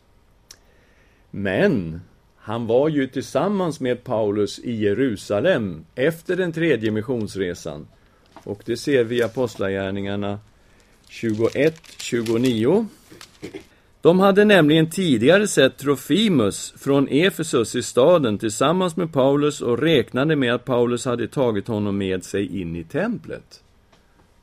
Men 1.31 2.01
han 2.35 2.67
var 2.67 2.89
ju 2.89 3.07
tillsammans 3.07 3.79
med 3.79 4.03
Paulus 4.03 4.59
i 4.59 4.71
Jerusalem 4.71 5.85
efter 5.95 6.35
den 6.35 6.51
tredje 6.51 6.91
missionsresan. 6.91 7.87
Och 8.33 8.61
det 8.65 8.77
ser 8.77 9.03
vi 9.03 9.17
i 9.17 9.23
Apostlagärningarna 9.23 10.39
21, 11.09 11.81
29. 11.97 12.87
De 14.01 14.19
hade 14.19 14.45
nämligen 14.45 14.89
tidigare 14.89 15.47
sett 15.47 15.77
Trofimus 15.77 16.73
från 16.77 17.07
Efesus 17.07 17.75
i 17.75 17.83
staden 17.83 18.37
tillsammans 18.37 18.97
med 18.97 19.13
Paulus 19.13 19.61
och 19.61 19.79
räknade 19.79 20.35
med 20.35 20.53
att 20.53 20.65
Paulus 20.65 21.05
hade 21.05 21.27
tagit 21.27 21.67
honom 21.67 21.97
med 21.97 22.23
sig 22.23 22.61
in 22.61 22.75
i 22.75 22.83
templet. 22.83 23.63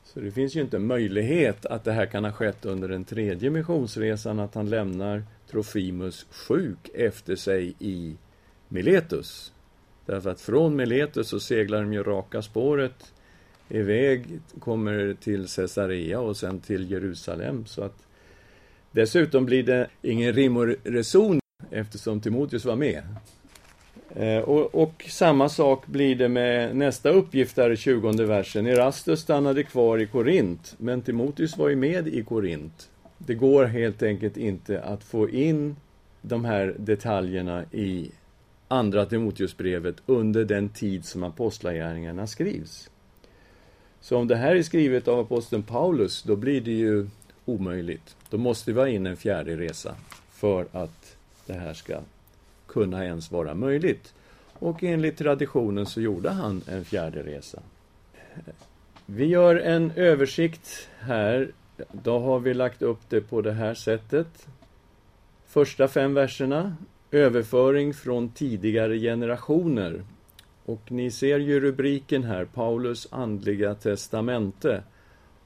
Så 0.05 0.21
det 0.21 0.31
finns 0.31 0.57
ju 0.57 0.61
inte 0.61 0.79
möjlighet 0.79 1.67
att 1.67 1.85
det 1.85 1.93
här 1.93 2.07
kan 2.07 2.25
ha 2.25 2.33
skett 2.33 2.65
under 2.65 2.89
den 2.89 3.05
tredje 3.05 3.51
missionsresan, 3.51 4.41
att 4.41 4.55
han 4.55 4.71
lämnar 4.71 5.23
Trofimus 5.51 6.27
sjuk 6.31 6.89
efter 6.95 7.37
sig 7.37 7.75
i 7.79 8.17
Miletus. 8.69 9.53
Därför 10.07 10.31
att 10.31 10.41
från 10.41 10.77
Miletus 10.77 11.29
så 11.29 11.41
seglar 11.41 11.83
de 11.83 11.93
ju 11.93 12.03
raka 12.03 12.43
spåret 12.43 13.13
iväg, 13.69 14.41
kommer 14.61 15.17
till 15.21 15.47
Caesarea 15.49 16.21
och 16.21 16.37
sen 16.37 16.61
till 16.61 16.91
Jerusalem. 16.91 17.67
Så 17.67 17.83
att 17.83 18.08
dessutom 18.99 19.45
blir 19.47 19.63
det 19.63 19.87
ingen 20.03 20.33
rim 20.33 20.57
och 20.57 20.67
reson 20.85 21.41
eftersom 21.71 22.21
Timoteus 22.21 22.65
var 22.65 22.77
med. 22.77 23.03
Eh, 24.17 24.39
och, 24.39 24.75
och, 24.75 25.05
samma 25.09 25.49
sak 25.49 25.87
blir 25.87 26.15
det 26.17 26.29
med 26.29 26.77
nästa 26.77 27.11
uppgift 27.11 27.57
där 27.57 27.71
i 27.71 27.77
20 27.77 28.13
versen. 28.13 28.67
Erastus 28.67 29.21
stannade 29.21 29.63
kvar 29.63 29.99
i 29.99 30.07
Korint, 30.07 30.75
men 30.79 31.03
Timoteus 31.03 31.57
var 31.57 31.69
ju 31.69 31.77
med 31.77 32.09
i 32.09 32.23
Korint. 32.23 32.91
Det 33.19 33.35
går 33.35 33.65
helt 33.65 34.03
enkelt 34.03 34.37
inte 34.37 34.83
att 34.83 35.05
få 35.05 35.29
in 35.31 35.77
de 36.23 36.45
här 36.45 36.75
detaljerna 36.79 37.65
i 37.73 38.11
Andra 38.69 39.07
Timoteusbrevet 39.07 39.97
under 40.07 40.45
den 40.45 40.69
tid 40.69 41.05
som 41.05 41.23
apostlagärningarna 41.23 42.27
skrivs. 42.27 42.91
Så 44.01 44.17
om 44.17 44.29
det 44.29 44.37
här 44.37 44.57
är 44.57 44.63
skrivet 44.63 45.09
av 45.09 45.19
aposteln 45.19 45.63
Paulus, 45.63 46.23
då 46.23 46.37
blir 46.37 46.61
det 46.61 46.73
ju 46.73 47.07
omöjligt. 47.49 48.17
Då 48.31 48.39
måste 48.39 48.73
vi 48.73 48.81
ha 48.81 48.89
in 48.89 49.07
en 49.07 49.17
fjärde 49.17 49.57
resa 49.57 49.95
för 50.31 50.67
att 50.73 51.17
det 51.47 51.53
här 51.53 51.75
ska 51.75 52.01
kunna 52.67 53.05
ens 53.05 53.31
vara 53.31 53.55
möjligt. 53.55 54.15
Och 54.53 54.83
enligt 54.83 55.19
traditionen 55.19 55.87
så 55.87 56.01
gjorde 56.01 56.31
han 56.31 56.63
en 56.69 56.85
fjärde 56.85 57.23
resa. 57.23 57.63
Vi 59.07 59.25
gör 59.25 59.57
en 59.57 59.93
översikt 59.97 60.89
här. 60.99 61.51
Då 61.93 62.19
har 62.19 62.41
vi 62.41 62.55
lagt 62.55 62.83
upp 62.83 63.01
det 63.09 63.21
på 63.21 63.41
det 63.41 63.53
här 63.53 63.75
sättet. 63.75 64.47
Första 65.47 65.89
fem 65.89 66.15
verserna, 66.15 66.77
överföring 67.11 67.95
från 67.95 68.29
tidigare 68.29 68.99
generationer. 68.99 70.03
Och 70.65 70.93
ni 70.93 71.11
ser 71.11 71.39
ju 71.39 71.61
rubriken 71.61 72.25
här, 72.25 72.45
Paulus 72.45 73.09
andliga 73.11 73.75
testamente. 73.75 74.83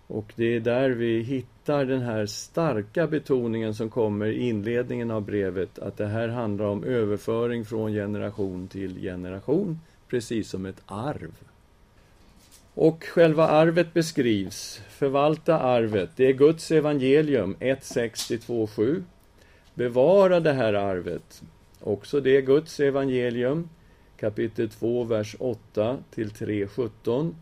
Och 0.06 0.32
det 0.36 0.56
är 0.56 0.60
där 0.60 0.90
vi 0.90 1.22
hittar 1.22 1.51
hittar 1.62 1.84
den 1.84 2.02
här 2.02 2.26
starka 2.26 3.06
betoningen 3.06 3.74
som 3.74 3.90
kommer 3.90 4.26
i 4.26 4.48
inledningen 4.48 5.10
av 5.10 5.22
brevet, 5.22 5.78
att 5.78 5.96
det 5.96 6.06
här 6.06 6.28
handlar 6.28 6.64
om 6.64 6.84
överföring 6.84 7.64
från 7.64 7.92
generation 7.92 8.68
till 8.68 9.00
generation, 9.00 9.80
precis 10.08 10.48
som 10.48 10.66
ett 10.66 10.82
arv. 10.86 11.32
Och 12.74 13.04
själva 13.04 13.48
arvet 13.48 13.94
beskrivs, 13.94 14.80
förvalta 14.88 15.58
arvet, 15.58 16.10
det 16.16 16.26
är 16.26 16.32
Guds 16.32 16.70
evangelium 16.70 17.56
1.6-2.7. 17.60 19.02
Bevara 19.74 20.40
det 20.40 20.52
här 20.52 20.74
arvet, 20.74 21.42
också 21.80 22.20
det 22.20 22.36
är 22.36 22.42
Guds 22.42 22.80
evangelium, 22.80 23.68
kapitel 24.16 24.68
2, 24.68 25.04
vers 25.04 25.36
8 25.38 25.98
till 26.10 26.30
3.17. 26.30 27.34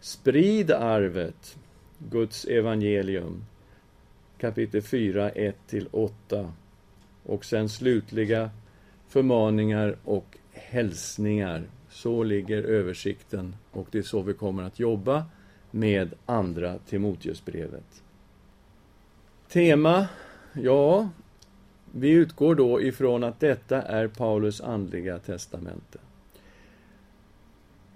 Sprid 0.00 0.70
arvet, 0.70 1.56
Guds 1.98 2.44
evangelium, 2.44 3.44
kapitel 4.38 4.82
4, 4.82 5.30
1-8 5.30 6.50
Och 7.22 7.44
sen 7.44 7.68
slutliga 7.68 8.50
förmaningar 9.08 9.96
och 10.04 10.38
hälsningar. 10.52 11.62
Så 11.90 12.22
ligger 12.22 12.62
översikten 12.62 13.56
och 13.70 13.88
det 13.90 13.98
är 13.98 14.02
så 14.02 14.22
vi 14.22 14.34
kommer 14.34 14.62
att 14.62 14.78
jobba 14.78 15.24
med 15.70 16.14
andra 16.26 16.78
Timoteusbrevet. 16.78 18.02
Tema? 19.48 20.08
Ja, 20.52 21.08
vi 21.92 22.10
utgår 22.10 22.54
då 22.54 22.82
ifrån 22.82 23.24
att 23.24 23.40
detta 23.40 23.82
är 23.82 24.08
Paulus 24.08 24.60
andliga 24.60 25.18
testamente. 25.18 25.98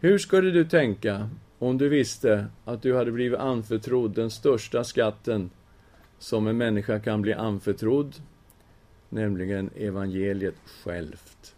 Hur 0.01 0.19
skulle 0.19 0.51
du 0.51 0.65
tänka 0.65 1.31
om 1.59 1.79
du 1.79 1.89
visste 1.89 2.47
att 2.65 2.83
du 2.83 2.97
hade 2.97 3.13
blivit 3.13 3.39
anförtrodd 3.39 4.15
den 4.15 4.31
största 4.31 4.85
skatten 4.85 5.51
som 6.19 6.47
en 6.47 6.57
människa 6.57 7.01
kan 7.01 7.23
bli 7.23 7.33
anförtrodd, 7.33 8.15
nämligen 9.09 9.71
evangeliet 9.77 10.55
självt. 10.85 11.55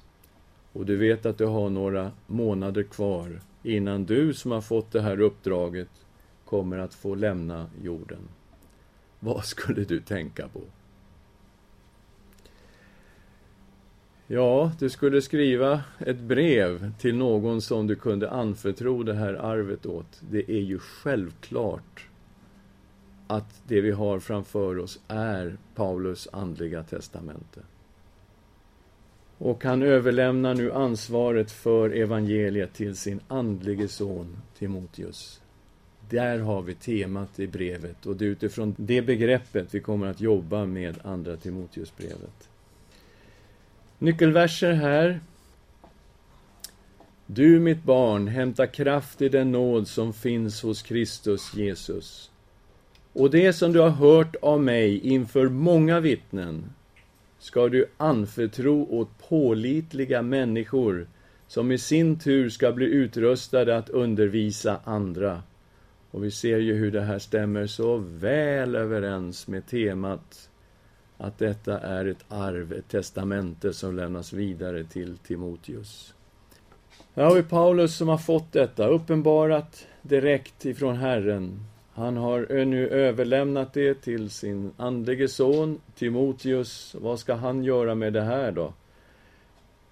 Och 0.73 0.87
du 0.87 0.97
vet 0.97 1.26
att 1.26 1.38
du 1.38 1.47
har 1.47 1.71
några 1.71 2.12
månader 2.26 2.83
kvar 2.83 3.40
innan 3.62 4.04
du 4.04 4.35
som 4.35 4.50
har 4.50 4.61
fått 4.61 4.92
det 4.92 5.00
här 5.00 5.21
uppdraget 5.21 5.90
kommer 6.45 6.78
att 6.78 6.95
få 6.95 7.14
lämna 7.14 7.71
jorden. 7.83 8.28
Vad 9.21 9.45
skulle 9.45 9.85
du 9.85 10.00
tänka 10.00 10.49
på? 10.49 10.61
Ja, 14.33 14.73
du 14.79 14.91
skulle 14.91 15.23
skriva 15.23 15.83
ett 15.99 16.19
brev 16.19 16.93
till 16.99 17.15
någon 17.15 17.63
som 17.63 17.87
du 17.87 17.97
kunde 17.97 18.31
anförtro 18.31 19.03
det 19.03 19.15
här 19.15 19.35
arvet 19.35 19.87
åt. 19.87 20.21
Det 20.31 20.51
är 20.51 20.61
ju 20.61 20.79
självklart 20.79 22.07
att 23.27 23.63
det 23.69 23.81
vi 23.81 23.91
har 23.91 24.21
framför 24.21 24.79
oss 24.79 25.01
är 25.09 25.57
Paulus 25.75 26.29
andliga 26.33 26.83
testamente. 26.83 27.61
Och 29.39 29.65
han 29.65 29.83
överlämnar 29.83 30.55
nu 30.55 30.73
ansvaret 30.73 31.51
för 31.51 31.91
evangeliet 31.91 32.75
till 32.75 32.97
sin 32.97 33.21
andlige 33.29 33.89
son 33.89 34.37
Timoteus. 34.59 35.41
Där 36.11 36.39
har 36.39 36.63
vi 36.63 36.75
temat 36.75 37.41
i 37.41 37.47
brevet 37.47 38.07
och 38.07 38.17
det 38.17 38.25
är 38.25 38.29
utifrån 38.29 38.75
det 38.79 39.03
begreppet 39.03 39.75
vi 39.75 39.81
kommer 39.81 40.07
att 40.07 40.21
jobba 40.21 40.67
med 40.67 40.99
andra 41.05 41.37
Timoteusbrevet. 41.37 42.50
Nyckelverser 44.02 44.73
här. 44.73 45.21
Du, 47.26 47.61
mitt 47.61 47.83
barn, 47.83 48.28
hämta 48.28 48.66
kraft 48.66 49.23
i 49.23 49.28
den 49.28 49.52
nåd 49.52 49.88
som 49.88 50.12
finns 50.12 50.62
hos 50.62 50.83
Kristus 50.83 51.54
Jesus. 51.54 52.30
Och 53.12 53.30
det 53.30 53.52
som 53.52 53.73
du 53.73 53.80
har 53.80 53.90
hört 53.90 54.37
av 54.42 54.61
mig 54.61 54.99
inför 54.99 55.49
många 55.49 56.00
vittnen 56.00 56.73
ska 57.38 57.69
du 57.69 57.87
anförtro 57.97 58.87
åt 58.90 59.28
pålitliga 59.28 60.23
människor 60.23 61.07
som 61.49 61.73
i 61.73 61.78
sin 61.78 62.19
tur 62.19 62.49
ska 62.49 62.73
bli 62.73 62.87
utrustade 62.87 63.76
att 63.76 63.88
undervisa 63.88 64.80
andra. 64.85 65.42
Och 66.11 66.25
vi 66.25 66.30
ser 66.30 66.59
ju 66.59 66.75
hur 66.75 66.91
det 66.91 67.02
här 67.02 67.19
stämmer 67.19 67.67
så 67.67 67.97
väl 67.97 68.75
överens 68.75 69.49
med 69.49 69.67
temat 69.67 70.50
att 71.21 71.39
detta 71.39 71.78
är 71.78 72.04
ett 72.04 72.25
arv, 72.28 72.73
ett 72.73 72.89
testamente 72.89 73.73
som 73.73 73.97
lämnas 73.97 74.33
vidare 74.33 74.85
till 74.85 75.19
Timoteus. 75.19 76.15
Här 77.15 77.25
har 77.25 77.35
vi 77.35 77.43
Paulus 77.43 77.97
som 77.97 78.09
har 78.09 78.19
fått 78.19 78.52
detta 78.52 78.87
uppenbarat 78.87 79.87
direkt 80.02 80.65
ifrån 80.65 80.97
Herren. 80.97 81.65
Han 81.93 82.17
har 82.17 82.65
nu 82.65 82.89
överlämnat 82.89 83.73
det 83.73 83.95
till 83.95 84.30
sin 84.30 84.73
andlige 84.76 85.28
son 85.28 85.80
Timoteus. 85.95 86.97
Vad 87.00 87.19
ska 87.19 87.35
han 87.35 87.65
göra 87.65 87.95
med 87.95 88.13
det 88.13 88.23
här 88.23 88.52
då? 88.52 88.73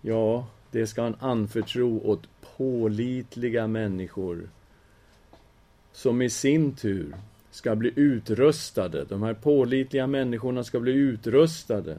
Ja, 0.01 0.47
det 0.71 0.87
ska 0.87 1.03
han 1.03 1.17
anförtro 1.21 2.01
åt 2.05 2.29
pålitliga 2.57 3.67
människor 3.67 4.49
som 5.93 6.23
i 6.23 6.31
sin 6.31 6.73
tur 6.73 7.15
ska 7.59 7.77
bli 7.77 7.93
utrustade. 7.97 9.05
De 9.05 9.23
här 9.23 9.35
pålitliga 9.35 10.07
människorna 10.07 10.65
ska 10.65 10.81
bli 10.81 10.93
utrustade 10.93 11.99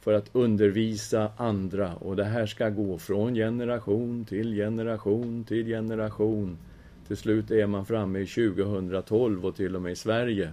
för 0.00 0.12
att 0.12 0.30
undervisa 0.32 1.30
andra. 1.36 1.94
Och 1.94 2.16
det 2.16 2.24
här 2.24 2.46
ska 2.46 2.68
gå 2.68 2.98
från 2.98 3.34
generation 3.34 4.24
till 4.24 4.54
generation 4.54 5.44
till 5.44 5.66
generation. 5.66 6.58
Till 7.06 7.16
slut 7.16 7.50
är 7.50 7.66
man 7.66 7.86
framme 7.86 8.18
i 8.18 8.26
2012 8.26 9.46
och 9.46 9.56
till 9.56 9.76
och 9.76 9.82
med 9.82 9.92
i 9.92 9.96
Sverige 9.96 10.52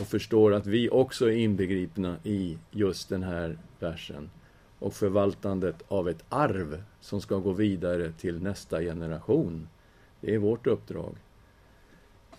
och 0.00 0.06
förstår 0.06 0.54
att 0.54 0.66
vi 0.66 0.90
också 0.90 1.26
är 1.26 1.36
inbegripna 1.36 2.16
i 2.24 2.58
just 2.70 3.08
den 3.08 3.22
här 3.22 3.58
versen 3.80 4.30
och 4.78 4.94
förvaltandet 4.94 5.82
av 5.88 6.08
ett 6.08 6.24
arv 6.28 6.82
som 7.00 7.20
ska 7.20 7.36
gå 7.36 7.52
vidare 7.52 8.12
till 8.12 8.42
nästa 8.42 8.80
generation. 8.80 9.68
Det 10.20 10.34
är 10.34 10.38
vårt 10.38 10.66
uppdrag. 10.66 11.16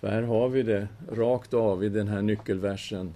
För 0.03 0.09
här 0.09 0.21
har 0.21 0.49
vi 0.49 0.63
det 0.63 0.87
rakt 1.11 1.53
av 1.53 1.83
i 1.83 1.89
den 1.89 2.07
här 2.07 2.21
nyckelversen 2.21 3.13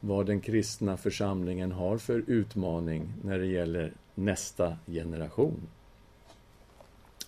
vad 0.00 0.26
den 0.26 0.40
kristna 0.40 0.96
församlingen 0.96 1.72
har 1.72 1.98
för 1.98 2.24
utmaning 2.26 3.12
när 3.22 3.38
det 3.38 3.46
gäller 3.46 3.92
nästa 4.14 4.76
generation. 4.86 5.60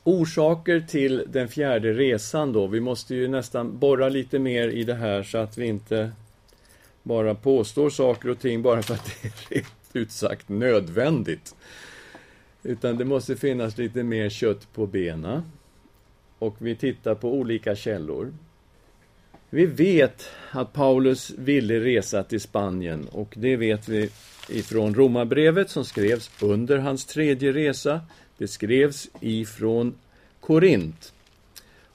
Orsaker 0.04 0.80
till 0.80 1.24
den 1.28 1.48
fjärde 1.48 1.92
resan 1.92 2.52
då. 2.52 2.66
Vi 2.66 2.80
måste 2.80 3.14
ju 3.14 3.28
nästan 3.28 3.78
borra 3.78 4.08
lite 4.08 4.38
mer 4.38 4.68
i 4.68 4.84
det 4.84 4.94
här 4.94 5.22
så 5.22 5.38
att 5.38 5.58
vi 5.58 5.66
inte 5.66 6.12
bara 7.02 7.34
påstår 7.34 7.90
saker 7.90 8.28
och 8.28 8.38
ting 8.38 8.62
bara 8.62 8.82
för 8.82 8.94
att 8.94 9.04
det 9.22 9.28
är 9.28 9.54
rent 9.54 9.90
ut 9.92 10.10
sagt 10.10 10.48
nödvändigt. 10.48 11.54
Utan 12.62 12.96
det 12.96 13.04
måste 13.04 13.36
finnas 13.36 13.78
lite 13.78 14.02
mer 14.02 14.28
kött 14.28 14.72
på 14.72 14.86
benen 14.86 15.42
Och 16.38 16.56
vi 16.58 16.76
tittar 16.76 17.14
på 17.14 17.34
olika 17.34 17.76
källor. 17.76 18.32
Vi 19.52 19.66
vet 19.66 20.28
att 20.50 20.72
Paulus 20.72 21.30
ville 21.38 21.80
resa 21.80 22.22
till 22.22 22.40
Spanien 22.40 23.08
och 23.12 23.34
det 23.36 23.56
vet 23.56 23.88
vi 23.88 24.10
ifrån 24.48 24.94
Romarbrevet 24.94 25.70
som 25.70 25.84
skrevs 25.84 26.30
under 26.40 26.78
hans 26.78 27.04
tredje 27.04 27.52
resa. 27.52 28.00
Det 28.38 28.48
skrevs 28.48 29.08
ifrån 29.20 29.94
Korint. 30.40 31.12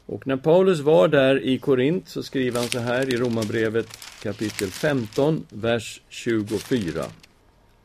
Och 0.05 0.27
när 0.27 0.37
Paulus 0.37 0.79
var 0.79 1.07
där 1.07 1.43
i 1.43 1.57
Korint 1.57 2.09
så 2.09 2.23
skriver 2.23 2.59
han 2.59 2.69
så 2.69 2.79
här 2.79 3.13
i 3.13 3.17
Romarbrevet 3.17 3.87
kapitel 4.23 4.69
15, 4.69 5.45
vers 5.49 6.01
24. 6.09 7.05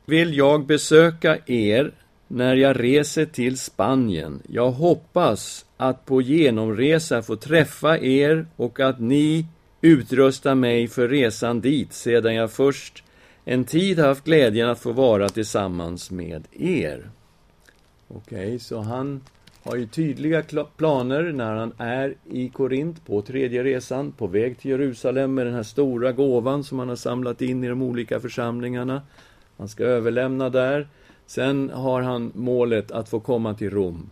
Vill 0.06 0.36
jag 0.36 0.66
besöka 0.66 1.38
er 1.46 1.92
när 2.28 2.56
jag 2.56 2.80
reser 2.80 3.26
till 3.26 3.58
Spanien. 3.58 4.42
Jag 4.48 4.70
hoppas 4.70 5.66
att 5.76 6.06
på 6.06 6.22
genomresa 6.22 7.22
få 7.22 7.36
träffa 7.36 7.98
er 7.98 8.46
och 8.56 8.80
att 8.80 9.00
ni 9.00 9.46
utrusta 9.80 10.54
mig 10.54 10.88
för 10.88 11.08
resan 11.08 11.60
dit 11.60 11.92
sedan 11.92 12.34
jag 12.34 12.50
först 12.50 13.04
en 13.44 13.64
tid 13.64 13.98
haft 13.98 14.24
glädjen 14.24 14.68
att 14.68 14.78
få 14.78 14.92
vara 14.92 15.28
tillsammans 15.28 16.10
med 16.10 16.44
er. 16.52 17.10
Okej, 18.08 18.46
okay, 18.46 18.58
så 18.58 18.80
han 18.80 19.20
har 19.62 19.76
ju 19.76 19.86
tydliga 19.86 20.42
planer 20.76 21.32
när 21.32 21.54
han 21.54 21.72
är 21.78 22.14
i 22.30 22.48
Korint 22.48 23.06
på 23.06 23.22
tredje 23.22 23.64
resan, 23.64 24.12
på 24.12 24.26
väg 24.26 24.58
till 24.58 24.70
Jerusalem 24.70 25.34
med 25.34 25.46
den 25.46 25.54
här 25.54 25.62
stora 25.62 26.12
gåvan 26.12 26.64
som 26.64 26.78
han 26.78 26.88
har 26.88 26.96
samlat 26.96 27.42
in 27.42 27.64
i 27.64 27.68
de 27.68 27.82
olika 27.82 28.20
församlingarna. 28.20 29.02
Han 29.56 29.68
ska 29.68 29.84
överlämna 29.84 30.50
där. 30.50 30.88
Sen 31.26 31.70
har 31.70 32.02
han 32.02 32.32
målet 32.34 32.90
att 32.90 33.08
få 33.08 33.20
komma 33.20 33.54
till 33.54 33.70
Rom. 33.70 34.10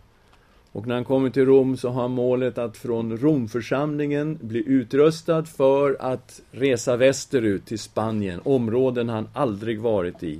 Och 0.71 0.87
när 0.87 0.95
han 0.95 1.05
kommer 1.05 1.29
till 1.29 1.45
Rom 1.45 1.77
så 1.77 1.89
har 1.89 2.01
han 2.01 2.11
målet 2.11 2.57
att 2.57 2.77
från 2.77 3.17
Romförsamlingen 3.17 4.39
bli 4.41 4.63
utrustad 4.67 5.45
för 5.45 5.97
att 5.99 6.41
resa 6.51 6.95
västerut 6.95 7.65
till 7.65 7.79
Spanien, 7.79 8.41
områden 8.43 9.09
han 9.09 9.27
aldrig 9.33 9.79
varit 9.79 10.23
i. 10.23 10.39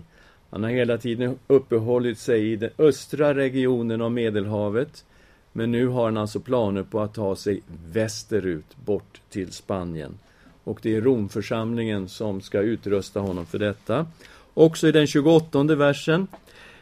Han 0.50 0.64
har 0.64 0.70
hela 0.70 0.98
tiden 0.98 1.40
uppehållit 1.48 2.20
sig 2.20 2.52
i 2.52 2.56
den 2.56 2.70
östra 2.78 3.34
regionen 3.34 4.02
av 4.02 4.12
Medelhavet, 4.12 5.06
men 5.52 5.72
nu 5.72 5.88
har 5.88 6.06
han 6.06 6.18
alltså 6.18 6.40
planer 6.40 6.84
på 6.84 7.00
att 7.00 7.14
ta 7.14 7.36
sig 7.36 7.62
västerut, 7.92 8.78
bort 8.86 9.22
till 9.30 9.52
Spanien. 9.52 10.20
Och 10.64 10.80
det 10.82 10.96
är 10.96 11.02
Romförsamlingen 11.02 12.10
som 12.10 12.42
ska 12.42 12.60
utrusta 12.60 13.20
honom 13.20 13.46
för 13.46 13.60
detta. 13.60 14.08
Också 14.54 14.88
i 14.88 14.92
den 14.92 15.08
28 15.08 15.64
versen. 15.64 16.28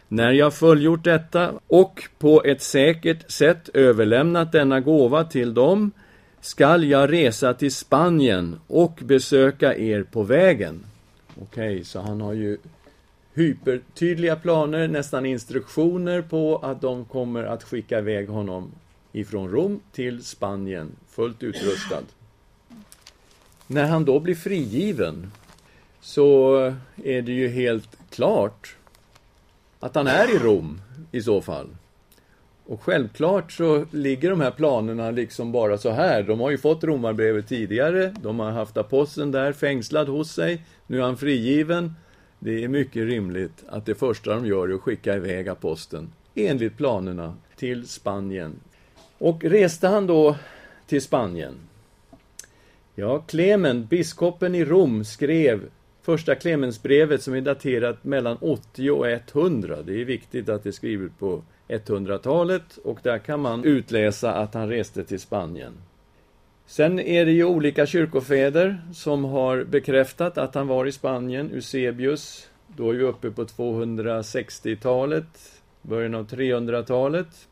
När 0.08 0.32
jag 0.32 0.54
fullgjort 0.54 1.04
detta 1.04 1.54
och 1.68 2.04
på 2.20 2.44
ett 2.44 2.62
säkert 2.62 3.32
sätt 3.32 3.70
överlämnat 3.74 4.52
denna 4.52 4.80
gåva 4.80 5.24
till 5.24 5.54
dem 5.54 5.92
skall 6.42 6.84
jag 6.84 7.14
resa 7.14 7.54
till 7.54 7.76
Spanien 7.76 8.60
och 8.68 9.00
besöka 9.02 9.78
er 9.78 10.04
på 10.04 10.24
vägen. 10.24 10.86
Okej, 11.42 11.74
okay, 11.74 11.84
så 11.84 12.00
han 12.00 12.22
har 12.22 12.34
ju 12.34 12.58
hypertydliga 13.34 14.36
planer, 14.36 14.88
nästan 14.88 15.26
instruktioner 15.26 16.22
på 16.22 16.58
att 16.58 16.82
de 16.82 17.06
kommer 17.06 17.44
att 17.44 17.64
skicka 17.64 18.00
iväg 18.00 18.30
honom 18.30 18.72
ifrån 19.12 19.52
Rom 19.52 19.80
till 19.92 20.24
Spanien, 20.24 20.92
fullt 21.10 21.44
utrustad. 21.44 22.04
När 23.68 23.88
han 23.88 24.06
då 24.06 24.20
blir 24.20 24.36
frigiven 24.36 25.32
så 26.02 26.56
är 27.04 27.22
det 27.22 27.32
ju 27.32 27.48
helt 27.48 27.98
klart 28.10 28.76
att 29.80 29.96
han 29.96 30.08
är 30.08 30.36
i 30.36 30.40
Rom 30.40 30.82
i 31.12 31.22
så 31.22 31.42
fall. 31.42 31.68
Och 32.66 32.82
självklart 32.82 33.52
så 33.52 33.86
ligger 33.92 34.30
de 34.30 34.42
här 34.42 34.52
planerna 34.52 35.12
liksom 35.12 35.52
bara 35.52 35.78
så 35.78 35.90
här. 35.90 36.24
De 36.24 36.40
har 36.40 36.50
ju 36.50 36.58
fått 36.58 36.84
romarbrevet 36.84 37.48
tidigare, 37.48 38.14
de 38.22 38.40
har 38.40 38.52
haft 38.52 38.78
aposteln 38.78 39.32
där 39.32 39.54
fängslad 39.54 40.10
hos 40.10 40.32
sig, 40.32 40.66
nu 40.88 40.98
är 40.98 41.02
han 41.02 41.18
frigiven. 41.18 41.94
Det 42.40 42.64
är 42.64 42.68
mycket 42.68 43.08
rimligt 43.08 43.64
att 43.68 43.86
det 43.86 43.96
första 43.96 44.36
de 44.36 44.46
gör 44.46 44.70
är 44.70 44.74
att 44.74 44.82
skicka 44.82 45.16
iväg 45.16 45.50
aposteln, 45.50 46.14
enligt 46.36 46.78
planerna, 46.78 47.34
till 47.56 47.88
Spanien. 47.88 48.60
Och 49.18 49.44
reste 49.44 49.88
han 49.88 50.08
då 50.08 50.36
till 50.88 51.02
Spanien? 51.02 51.56
Ja, 52.96 53.20
Klemen, 53.20 53.86
biskopen 53.86 54.56
i 54.56 54.66
Rom, 54.66 55.06
skrev 55.06 55.70
första 56.08 56.36
Clemensbrevet 56.36 57.24
som 57.24 57.34
är 57.34 57.42
daterat 57.42 58.04
mellan 58.04 58.38
80 58.42 58.92
och 58.92 59.08
100. 59.08 59.82
Det 59.82 60.02
är 60.02 60.06
viktigt 60.06 60.50
att 60.50 60.64
det 60.64 60.70
är 60.70 60.72
skrivet 60.72 61.20
på 61.20 61.44
100-talet 61.68 62.78
och 62.84 63.00
där 63.04 63.18
kan 63.18 63.40
man 63.40 63.64
utläsa 63.64 64.34
att 64.34 64.54
han 64.54 64.70
reste 64.70 65.04
till 65.04 65.20
Spanien. 65.20 65.74
Sen 66.66 67.00
är 67.00 67.26
det 67.26 67.32
ju 67.32 67.46
olika 67.46 67.86
kyrkofäder 67.86 68.82
som 68.94 69.26
har 69.26 69.64
bekräftat 69.64 70.38
att 70.38 70.56
han 70.56 70.68
var 70.68 70.86
i 70.86 70.92
Spanien. 70.92 71.52
Eusebius, 71.52 72.50
då 72.68 72.90
är 72.90 72.94
vi 72.94 73.04
uppe 73.04 73.32
på 73.32 73.44
260-talet, 73.44 75.62
början 75.82 76.16
av 76.16 76.28
300-talet. 76.28 77.48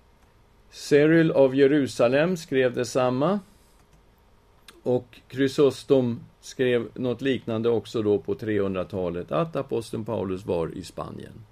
Cyril 0.72 1.32
av 1.32 1.56
Jerusalem 1.56 2.38
skrev 2.38 2.74
detsamma. 2.74 3.40
Och 4.86 5.20
Chrysostom 5.32 6.20
skrev 6.42 6.88
något 6.94 7.22
liknande 7.22 7.70
också 7.70 8.02
då 8.02 8.20
på 8.20 8.36
300-talet, 8.36 9.32
att 9.32 9.56
aposteln 9.56 10.06
Paulus 10.06 10.46
var 10.46 10.78
i 10.78 10.84
Spanien. 10.84 11.46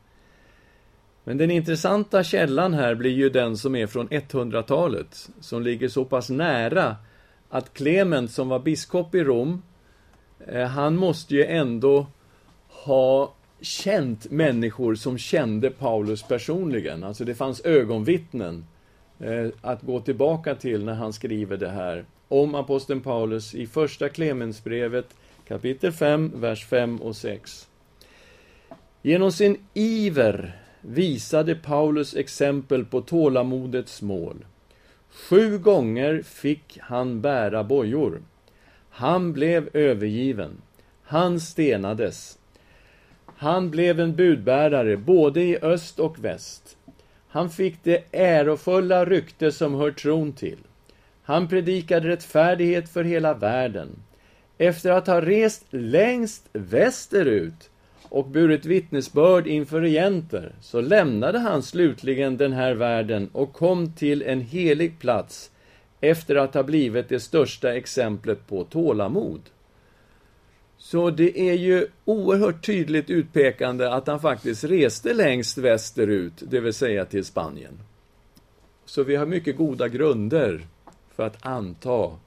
Men 1.23 1.37
den 1.37 1.51
intressanta 1.51 2.23
källan 2.23 2.73
här 2.73 2.95
blir 2.95 3.11
ju 3.11 3.29
den 3.29 3.57
som 3.57 3.75
är 3.75 3.87
från 3.87 4.09
100-talet, 4.09 5.29
som 5.39 5.63
ligger 5.63 5.87
så 5.87 6.05
pass 6.05 6.29
nära 6.29 6.95
att 7.49 7.73
Clement, 7.73 8.31
som 8.31 8.49
var 8.49 8.59
biskop 8.59 9.15
i 9.15 9.23
Rom, 9.23 9.61
eh, 10.47 10.65
han 10.65 10.95
måste 10.95 11.35
ju 11.35 11.45
ändå 11.45 12.07
ha 12.67 13.33
känt 13.61 14.31
människor 14.31 14.95
som 14.95 15.17
kände 15.17 15.69
Paulus 15.69 16.23
personligen. 16.23 17.03
Alltså 17.03 17.25
det 17.25 17.35
fanns 17.35 17.65
ögonvittnen 17.65 18.65
eh, 19.19 19.47
att 19.61 19.81
gå 19.81 19.99
tillbaka 19.99 20.55
till 20.55 20.85
när 20.85 20.93
han 20.93 21.13
skriver 21.13 21.57
det 21.57 21.69
här 21.69 22.05
om 22.33 22.55
aposteln 22.55 23.01
Paulus 23.01 23.55
i 23.55 23.67
första 23.67 24.09
Klemensbrevet 24.09 25.15
kapitel 25.47 25.91
5, 25.91 26.31
vers 26.35 26.65
5 26.65 27.01
och 27.01 27.15
6. 27.15 27.67
Genom 29.01 29.31
sin 29.31 29.57
iver 29.73 30.61
visade 30.81 31.55
Paulus 31.55 32.15
exempel 32.15 32.85
på 32.85 33.01
tålamodets 33.01 34.01
mål. 34.01 34.45
Sju 35.09 35.57
gånger 35.57 36.21
fick 36.21 36.77
han 36.81 37.21
bära 37.21 37.63
bojor. 37.63 38.21
Han 38.89 39.33
blev 39.33 39.69
övergiven. 39.73 40.61
Han 41.03 41.39
stenades. 41.39 42.37
Han 43.25 43.71
blev 43.71 43.99
en 43.99 44.15
budbärare 44.15 44.97
både 44.97 45.41
i 45.41 45.57
öst 45.61 45.99
och 45.99 46.25
väst. 46.25 46.77
Han 47.27 47.49
fick 47.49 47.83
det 47.83 48.03
ärofulla 48.11 49.05
rykte 49.05 49.51
som 49.51 49.75
hör 49.75 49.91
tron 49.91 50.33
till. 50.33 50.59
Han 51.23 51.47
predikade 51.47 52.07
rättfärdighet 52.07 52.89
för 52.89 53.03
hela 53.03 53.33
världen. 53.33 53.89
Efter 54.57 54.91
att 54.91 55.07
ha 55.07 55.21
rest 55.21 55.65
längst 55.69 56.49
västerut 56.53 57.69
och 58.09 58.27
burit 58.27 58.65
vittnesbörd 58.65 59.47
inför 59.47 59.81
regenter, 59.81 60.55
så 60.61 60.81
lämnade 60.81 61.39
han 61.39 61.63
slutligen 61.63 62.37
den 62.37 62.53
här 62.53 62.73
världen 62.73 63.29
och 63.33 63.53
kom 63.53 63.93
till 63.93 64.21
en 64.21 64.41
helig 64.41 64.99
plats 64.99 65.51
efter 66.01 66.35
att 66.35 66.53
ha 66.53 66.63
blivit 66.63 67.09
det 67.09 67.19
största 67.19 67.73
exemplet 67.73 68.47
på 68.47 68.63
tålamod. 68.63 69.41
Så 70.77 71.09
det 71.09 71.39
är 71.39 71.53
ju 71.53 71.87
oerhört 72.05 72.65
tydligt 72.65 73.09
utpekande 73.09 73.93
att 73.93 74.07
han 74.07 74.19
faktiskt 74.19 74.63
reste 74.63 75.13
längst 75.13 75.57
västerut, 75.57 76.33
det 76.39 76.59
vill 76.59 76.73
säga 76.73 77.05
till 77.05 77.25
Spanien. 77.25 77.79
Så 78.85 79.03
vi 79.03 79.15
har 79.15 79.25
mycket 79.25 79.57
goda 79.57 79.87
grunder 79.87 80.61
för 81.15 81.23
att 81.23 81.45
anta 81.45 82.17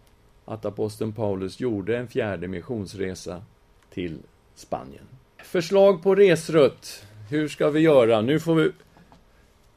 att 0.44 0.64
aposteln 0.64 1.12
Paulus 1.12 1.61
gjorde 1.61 1.96
en 1.96 2.09
fjärde 2.09 2.49
missionsresa 2.49 3.42
till 3.90 4.18
Spanien. 4.55 5.05
Förslag 5.44 6.03
på 6.03 6.14
resrutt. 6.14 7.05
Hur 7.31 7.49
ska 7.49 7.70
vi 7.70 7.81
göra? 7.81 8.20
Nu 8.20 8.40
får 8.40 8.55
vi 8.55 8.72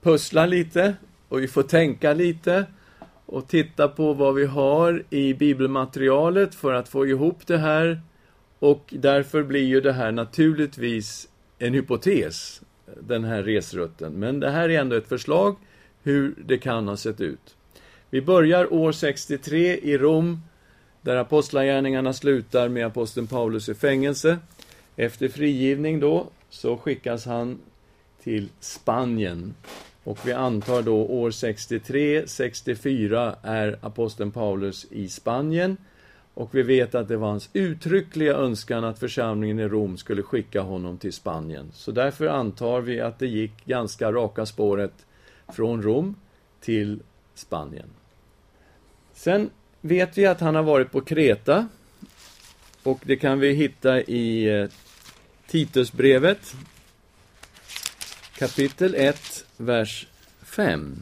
pussla 0.01 0.45
lite 0.45 0.95
och 1.29 1.41
vi 1.41 1.47
får 1.47 1.63
tänka 1.63 2.13
lite 2.13 2.65
och 3.25 3.47
titta 3.47 3.87
på 3.87 4.13
vad 4.13 4.35
vi 4.35 4.45
har 4.45 5.03
i 5.09 5.33
bibelmaterialet 5.33 6.55
för 6.55 6.73
att 6.73 6.89
få 6.89 7.07
ihop 7.07 7.47
det 7.47 7.57
här. 7.57 8.01
Och 8.59 8.93
därför 8.97 9.43
blir 9.43 9.65
ju 9.65 9.81
det 9.81 9.93
här 9.93 10.11
naturligtvis 10.11 11.29
en 11.59 11.73
hypotes, 11.73 12.61
den 13.01 13.23
här 13.23 13.43
resrutten. 13.43 14.13
Men 14.13 14.39
det 14.39 14.49
här 14.49 14.69
är 14.69 14.79
ändå 14.79 14.95
ett 14.95 15.09
förslag 15.09 15.55
hur 16.03 16.35
det 16.45 16.57
kan 16.57 16.87
ha 16.87 16.97
sett 16.97 17.21
ut. 17.21 17.55
Vi 18.09 18.21
börjar 18.21 18.73
år 18.73 18.91
63 18.91 19.77
i 19.77 19.97
Rom, 19.97 20.41
där 21.01 21.15
apostlagärningarna 21.15 22.13
slutar 22.13 22.69
med 22.69 22.85
aposteln 22.85 23.27
Paulus 23.27 23.69
i 23.69 23.73
fängelse. 23.73 24.37
Efter 24.95 25.27
frigivning 25.27 25.99
då, 25.99 26.27
så 26.49 26.77
skickas 26.77 27.25
han 27.25 27.59
till 28.23 28.49
Spanien. 28.59 29.53
Och 30.03 30.19
vi 30.25 30.33
antar 30.33 30.81
då 30.81 31.05
år 31.05 31.31
63, 31.31 32.27
64 32.27 33.35
är 33.43 33.79
aposteln 33.81 34.31
Paulus 34.31 34.87
i 34.91 35.09
Spanien. 35.09 35.77
Och 36.33 36.55
vi 36.55 36.63
vet 36.63 36.95
att 36.95 37.07
det 37.07 37.17
var 37.17 37.27
hans 37.27 37.49
uttryckliga 37.53 38.33
önskan 38.33 38.83
att 38.83 38.99
församlingen 38.99 39.59
i 39.59 39.67
Rom 39.67 39.97
skulle 39.97 40.23
skicka 40.23 40.61
honom 40.61 40.97
till 40.97 41.13
Spanien. 41.13 41.71
Så 41.73 41.91
därför 41.91 42.27
antar 42.27 42.81
vi 42.81 43.01
att 43.01 43.19
det 43.19 43.27
gick 43.27 43.65
ganska 43.65 44.11
raka 44.11 44.45
spåret 44.45 45.05
från 45.47 45.81
Rom 45.83 46.15
till 46.61 46.99
Spanien. 47.33 47.89
Sen 49.19 49.49
vet 49.81 50.17
vi 50.17 50.25
att 50.25 50.39
han 50.39 50.55
har 50.55 50.63
varit 50.63 50.91
på 50.91 51.01
Kreta. 51.01 51.67
Och 52.83 52.99
det 53.03 53.15
kan 53.15 53.39
vi 53.39 53.53
hitta 53.53 54.01
i 54.01 54.59
eh, 54.59 54.69
Titusbrevet. 55.47 56.55
Kapitel 58.37 58.95
1, 58.95 59.45
vers 59.57 60.07
5. 60.41 60.97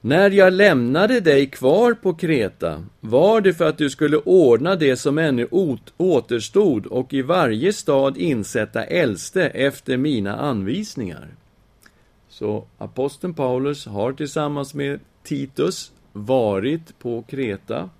När 0.00 0.30
jag 0.30 0.52
lämnade 0.52 1.20
dig 1.20 1.46
kvar 1.46 1.94
på 1.94 2.14
Kreta 2.14 2.84
var 3.00 3.40
det 3.40 3.54
för 3.54 3.68
att 3.68 3.78
du 3.78 3.90
skulle 3.90 4.16
ordna 4.16 4.76
det 4.76 4.96
som 4.96 5.18
ännu 5.18 5.48
återstod 5.96 6.86
och 6.86 7.14
i 7.14 7.22
varje 7.22 7.72
stad 7.72 8.16
insätta 8.16 8.84
äldste 8.84 9.46
efter 9.48 9.96
mina 9.96 10.36
anvisningar. 10.36 11.28
Så 12.28 12.66
aposteln 12.78 13.34
Paulus 13.34 13.86
har 13.86 14.12
tillsammans 14.12 14.74
med 14.74 15.00
Titus 15.22 15.92
varit 16.18 16.98
på 16.98 17.22
Kreta 17.22 17.90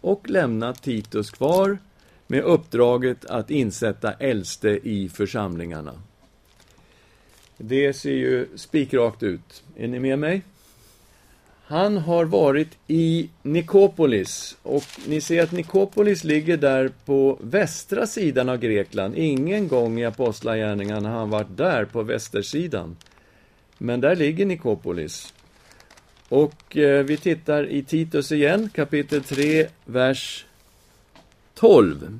och 0.00 0.30
lämnat 0.30 0.82
Titus 0.82 1.30
kvar 1.30 1.78
med 2.26 2.42
uppdraget 2.42 3.24
att 3.24 3.50
insätta 3.50 4.12
äldste 4.12 4.68
i 4.68 5.08
församlingarna. 5.08 5.92
Det 7.56 7.92
ser 7.92 8.12
ju 8.12 8.46
spikrakt 8.54 9.22
ut. 9.22 9.62
Är 9.76 9.88
ni 9.88 9.98
med 9.98 10.18
mig? 10.18 10.42
Han 11.64 11.96
har 11.96 12.24
varit 12.24 12.68
i 12.86 13.30
Nikopolis 13.42 14.56
och 14.62 14.84
ni 15.06 15.20
ser 15.20 15.42
att 15.42 15.52
Nikopolis 15.52 16.24
ligger 16.24 16.56
där 16.56 16.90
på 17.04 17.38
västra 17.40 18.06
sidan 18.06 18.48
av 18.48 18.56
Grekland. 18.56 19.16
Ingen 19.16 19.68
gång 19.68 20.00
i 20.00 20.04
Apostlagärningarna 20.04 21.08
har 21.08 21.18
han 21.18 21.30
varit 21.30 21.56
där 21.56 21.84
på 21.84 22.02
västersidan. 22.02 22.96
Men 23.78 24.00
där 24.00 24.16
ligger 24.16 24.46
Nikopolis. 24.46 25.34
Och 26.32 26.76
eh, 26.76 27.04
vi 27.04 27.16
tittar 27.16 27.66
i 27.66 27.82
Titus 27.82 28.32
igen, 28.32 28.70
kapitel 28.74 29.22
3, 29.22 29.66
vers 29.84 30.46
12. 31.54 32.18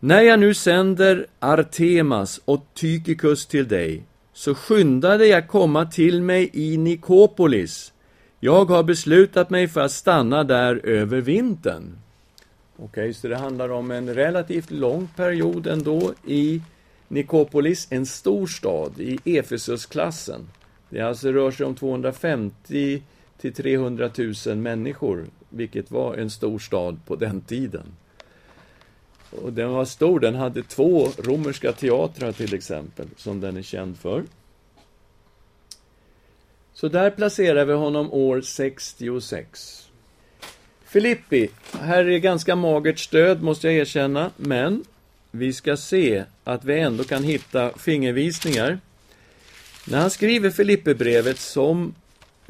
När 0.00 0.20
jag 0.20 0.40
nu 0.40 0.54
sänder 0.54 1.26
Artemas 1.38 2.40
och 2.44 2.66
Tychicus 2.74 3.46
till 3.46 3.68
dig, 3.68 4.02
så 4.32 4.54
skyndade 4.54 5.26
jag 5.26 5.48
komma 5.48 5.86
till 5.86 6.22
mig 6.22 6.50
i 6.52 6.76
Nikopolis. 6.76 7.92
Jag 8.40 8.64
har 8.64 8.82
beslutat 8.82 9.50
mig 9.50 9.68
för 9.68 9.80
att 9.80 9.92
stanna 9.92 10.44
där 10.44 10.86
över 10.86 11.20
vintern. 11.20 11.98
Okej, 12.76 12.84
okay, 12.84 13.12
så 13.12 13.28
det 13.28 13.36
handlar 13.36 13.68
om 13.68 13.90
en 13.90 14.14
relativt 14.14 14.70
lång 14.70 15.08
period 15.16 15.66
ändå 15.66 16.14
i 16.26 16.62
Nikopolis, 17.08 17.86
en 17.90 18.06
stor 18.06 18.46
stad 18.46 18.92
i 18.98 19.38
Efesusklassen. 19.38 20.48
Det 20.88 21.00
alltså 21.00 21.32
rör 21.32 21.50
sig 21.50 21.66
om 21.66 21.74
250 21.74 23.02
till 23.40 23.54
300 23.54 24.10
000 24.46 24.56
människor, 24.56 25.26
vilket 25.48 25.90
var 25.90 26.14
en 26.14 26.30
stor 26.30 26.58
stad 26.58 27.00
på 27.06 27.16
den 27.16 27.40
tiden. 27.40 27.86
Och 29.30 29.52
den 29.52 29.70
var 29.70 29.84
stor, 29.84 30.20
den 30.20 30.34
hade 30.34 30.62
två 30.62 31.08
romerska 31.18 31.72
teatrar 31.72 32.32
till 32.32 32.54
exempel, 32.54 33.06
som 33.16 33.40
den 33.40 33.56
är 33.56 33.62
känd 33.62 33.98
för. 33.98 34.24
Så 36.74 36.88
där 36.88 37.10
placerar 37.10 37.64
vi 37.64 37.72
honom 37.72 38.12
år 38.12 38.40
66. 38.40 39.88
Filippi, 40.84 41.50
här 41.80 42.04
är 42.08 42.18
ganska 42.18 42.56
magert 42.56 42.98
stöd 42.98 43.42
måste 43.42 43.66
jag 43.66 43.76
erkänna, 43.76 44.30
men 44.36 44.84
vi 45.30 45.52
ska 45.52 45.76
se 45.76 46.24
att 46.44 46.64
vi 46.64 46.80
ändå 46.80 47.04
kan 47.04 47.24
hitta 47.24 47.78
fingervisningar. 47.78 48.78
När 49.86 49.98
han 49.98 50.10
skriver 50.10 50.50
Filippibrevet 50.50 51.38
som 51.38 51.94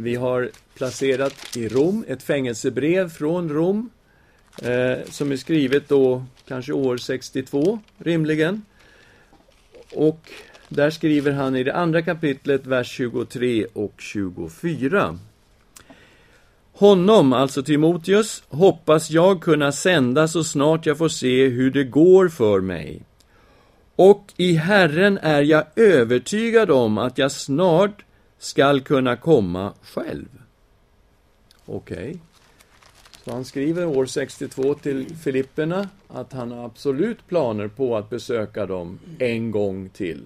vi 0.03 0.15
har 0.15 0.51
placerat 0.75 1.57
i 1.57 1.69
Rom, 1.69 2.05
ett 2.09 2.23
fängelsebrev 2.23 3.11
från 3.11 3.49
Rom, 3.49 3.91
eh, 4.63 4.99
som 5.11 5.33
är 5.33 5.37
skrivet 5.37 5.89
då 5.89 6.25
kanske 6.49 6.73
år 6.73 6.97
62, 6.97 7.79
rimligen. 7.99 8.63
Och 9.95 10.31
där 10.69 10.91
skriver 10.91 11.33
han 11.33 11.57
i 11.57 11.65
det 11.65 11.75
andra 11.75 12.03
kapitlet, 12.03 12.67
vers 12.67 12.89
23 12.89 13.67
och 13.73 13.95
24. 13.99 15.19
Honom, 16.73 17.33
alltså 17.33 17.63
Timoteus, 17.63 18.43
hoppas 18.49 19.11
jag 19.11 19.43
kunna 19.43 19.73
sända 19.73 20.29
så 20.29 20.45
snart 20.45 20.87
jag 20.87 20.99
får 20.99 21.09
se 21.09 21.49
hur 21.49 21.71
det 21.71 21.85
går 21.85 22.29
för 22.29 22.61
mig. 22.61 23.03
Och 23.97 24.33
i 24.37 24.53
Herren 24.53 25.19
är 25.19 25.43
jag 25.43 25.65
övertygad 25.77 26.71
om 26.71 26.99
att 26.99 27.19
jag 27.19 27.33
snart 27.33 28.05
skall 28.41 28.81
kunna 28.81 29.17
komma 29.17 29.73
själv. 29.83 30.29
Okej. 31.67 31.97
Okay. 31.97 32.19
Så 33.25 33.33
han 33.33 33.45
skriver 33.45 33.87
år 33.87 34.07
62 34.07 34.75
till 34.75 35.17
Filipperna 35.17 35.89
att 36.09 36.33
han 36.33 36.51
har 36.51 36.65
absolut 36.65 37.27
planer 37.29 37.69
på 37.69 37.97
att 37.97 38.11
besöka 38.11 38.67
dem 38.67 38.99
en 39.19 39.51
gång 39.51 39.89
till. 39.89 40.23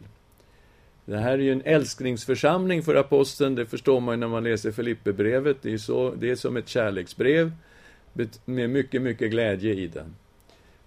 Det 1.04 1.18
här 1.18 1.32
är 1.32 1.38
ju 1.38 1.52
en 1.52 1.62
älsklingsförsamling 1.64 2.82
för 2.82 2.94
aposteln, 2.94 3.54
det 3.54 3.66
förstår 3.66 4.00
man 4.00 4.14
ju 4.14 4.16
när 4.20 4.28
man 4.28 4.44
läser 4.44 4.72
Filipperbrevet. 4.72 5.56
Det 5.62 5.72
är, 5.72 5.78
så, 5.78 6.14
det 6.14 6.30
är 6.30 6.36
som 6.36 6.56
ett 6.56 6.68
kärleksbrev 6.68 7.52
med 8.44 8.70
mycket, 8.70 9.02
mycket 9.02 9.30
glädje 9.30 9.74
i 9.74 9.86
den. 9.86 10.14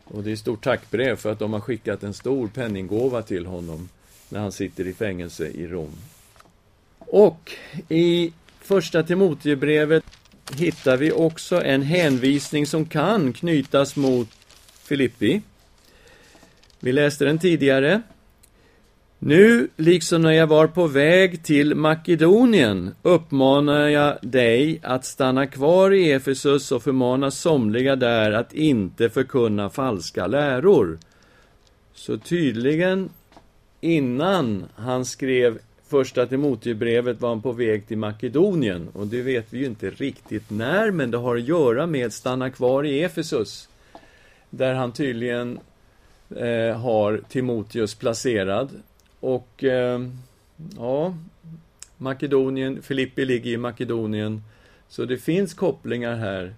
Och 0.03 0.23
det 0.23 0.29
är 0.29 0.33
ett 0.33 0.39
stort 0.39 0.63
tackbrev 0.63 1.15
för 1.15 1.31
att 1.31 1.39
de 1.39 1.53
har 1.53 1.59
skickat 1.59 2.03
en 2.03 2.13
stor 2.13 2.47
penninggåva 2.47 3.21
till 3.21 3.45
honom 3.45 3.89
när 4.29 4.39
han 4.39 4.51
sitter 4.51 4.87
i 4.87 4.93
fängelse 4.93 5.47
i 5.47 5.67
Rom. 5.67 5.91
Och 7.07 7.51
i 7.89 8.33
Första 8.61 9.03
Timoteusbrevet 9.03 10.03
hittar 10.55 10.97
vi 10.97 11.11
också 11.11 11.63
en 11.63 11.81
hänvisning 11.81 12.65
som 12.65 12.85
kan 12.85 13.33
knytas 13.33 13.95
mot 13.95 14.29
Filippi. 14.83 15.41
Vi 16.79 16.91
läste 16.91 17.25
den 17.25 17.39
tidigare. 17.39 18.01
Nu, 19.19 19.67
liksom 19.77 20.21
när 20.21 20.31
jag 20.31 20.47
var 20.47 20.67
på 20.67 20.87
väg 20.87 21.43
till 21.43 21.75
Makedonien, 21.75 22.95
uppmanar 23.01 23.87
jag 23.87 24.17
dig 24.21 24.79
att 24.83 25.05
stanna 25.05 25.47
kvar 25.47 25.91
i 25.91 26.11
Efesus 26.11 26.71
och 26.71 26.83
förmana 26.83 27.31
somliga 27.31 27.95
där 27.95 28.31
att 28.31 28.53
inte 28.53 29.09
förkunna 29.09 29.69
falska 29.69 30.27
läror. 30.27 30.97
Så 31.93 32.17
tydligen, 32.17 33.09
innan 33.81 34.65
han 34.75 35.05
skrev 35.05 35.59
första 35.89 36.25
Timoteusbrevet 36.25 37.21
var 37.21 37.29
han 37.29 37.41
på 37.41 37.51
väg 37.51 37.87
till 37.87 37.97
Makedonien. 37.97 38.89
Och 38.93 39.07
det 39.07 39.21
vet 39.21 39.53
vi 39.53 39.59
ju 39.59 39.65
inte 39.65 39.89
riktigt 39.89 40.49
när, 40.49 40.91
men 40.91 41.11
det 41.11 41.17
har 41.17 41.35
att 41.35 41.47
göra 41.47 41.87
med 41.87 42.05
att 42.05 42.13
stanna 42.13 42.49
kvar 42.49 42.83
i 42.83 43.03
Efesus. 43.03 43.69
Där 44.49 44.73
han 44.73 44.91
tydligen 44.91 45.59
eh, 46.35 46.79
har 46.79 47.21
Timoteus 47.29 47.95
placerad. 47.95 48.69
Och 49.19 49.63
eh, 49.63 50.01
ja, 50.77 51.17
Makedonien, 51.97 52.81
Filippi 52.81 53.25
ligger 53.25 53.51
i 53.51 53.57
Makedonien. 53.57 54.43
Så 54.87 55.05
det 55.05 55.17
finns 55.17 55.53
kopplingar 55.53 56.15
här 56.15 56.53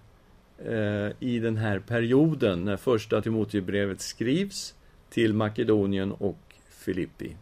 eh, 0.65 1.11
i 1.19 1.39
den 1.39 1.57
här 1.57 1.79
perioden 1.79 2.65
när 2.65 2.77
första 2.77 3.21
Timoteusbrevet 3.21 4.01
skrivs 4.01 4.73
till 5.09 5.33
Makedonien 5.33 6.11
och 6.11 6.39
Filippi. 6.69 7.35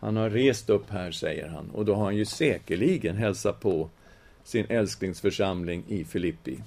Han 0.00 0.16
har 0.16 0.30
rest 0.30 0.70
upp 0.70 0.90
här, 0.90 1.10
säger 1.10 1.48
han, 1.48 1.70
och 1.70 1.84
då 1.84 1.94
har 1.94 2.04
han 2.04 2.16
ju 2.16 2.24
säkerligen 2.24 3.16
hälsat 3.16 3.60
på 3.60 3.88
sin 4.44 4.66
älsklingsförsamling 4.68 5.84
i 5.88 6.04
Filippi. 6.04 6.58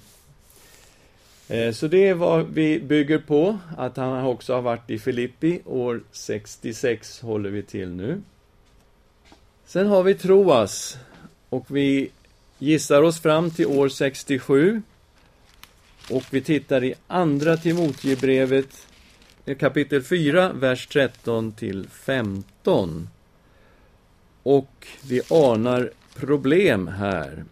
Eh, 1.48 1.72
så 1.72 1.88
det 1.88 2.08
är 2.08 2.14
vad 2.14 2.46
vi 2.46 2.80
bygger 2.80 3.18
på, 3.18 3.58
att 3.76 3.96
han 3.96 4.24
också 4.24 4.54
har 4.54 4.62
varit 4.62 4.90
i 4.90 4.98
Filippi. 4.98 5.60
År 5.64 6.02
66 6.12 7.20
håller 7.20 7.50
vi 7.50 7.62
till 7.62 7.88
nu. 7.88 8.22
Sen 9.66 9.86
har 9.86 10.02
vi 10.02 10.14
Troas, 10.14 10.98
och 11.48 11.76
vi 11.76 12.10
gissar 12.58 13.02
oss 13.02 13.20
fram 13.20 13.50
till 13.50 13.66
år 13.66 13.88
67. 13.88 14.82
Och 16.10 16.24
vi 16.30 16.40
tittar 16.40 16.84
i 16.84 16.94
Andra 17.06 17.56
Timoteusbrevet, 17.56 18.86
kapitel 19.58 20.02
4, 20.02 20.52
vers 20.52 20.86
13 20.86 21.52
till 21.52 21.88
15. 21.88 23.08
Och 24.44 24.86
vi 25.08 25.20
anar 25.30 25.90
problem 26.14 26.88
här. 26.88 27.44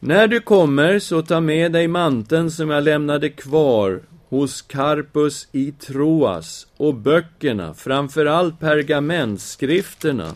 När 0.00 0.26
du 0.26 0.40
kommer, 0.40 0.98
så 0.98 1.22
ta 1.22 1.40
med 1.40 1.72
dig 1.72 1.88
manteln 1.88 2.50
som 2.50 2.70
jag 2.70 2.84
lämnade 2.84 3.28
kvar 3.28 4.00
hos 4.28 4.62
Carpus 4.62 5.48
i 5.52 5.72
Troas 5.72 6.66
och 6.76 6.94
böckerna, 6.94 7.74
framför 7.74 8.26
allt 8.26 8.60
pergamentskrifterna. 8.60 10.34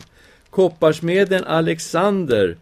Kopparsmeden 0.49 1.43
Alexander 1.43 2.57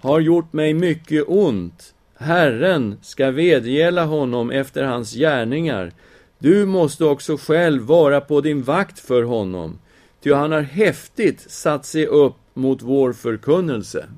har 0.00 0.20
gjort 0.20 0.52
mig 0.52 0.74
mycket 0.74 1.24
ont. 1.26 1.94
Herren 2.16 2.98
ska 3.02 3.30
vedgälla 3.30 4.04
honom 4.04 4.50
efter 4.50 4.84
hans 4.84 5.14
gärningar. 5.14 5.92
Du 6.38 6.66
måste 6.66 7.04
också 7.04 7.36
själv 7.36 7.82
vara 7.82 8.20
på 8.20 8.40
din 8.40 8.62
vakt 8.62 8.98
för 8.98 9.22
honom. 9.22 9.78
Ty 10.24 10.32
han 10.32 10.52
har 10.52 10.60
häftigt 10.60 11.50
satt 11.50 11.86
sig 11.86 12.06
upp 12.06 12.34
mot 12.54 12.82
vår 12.82 13.12
förkunnelse. 13.12 14.08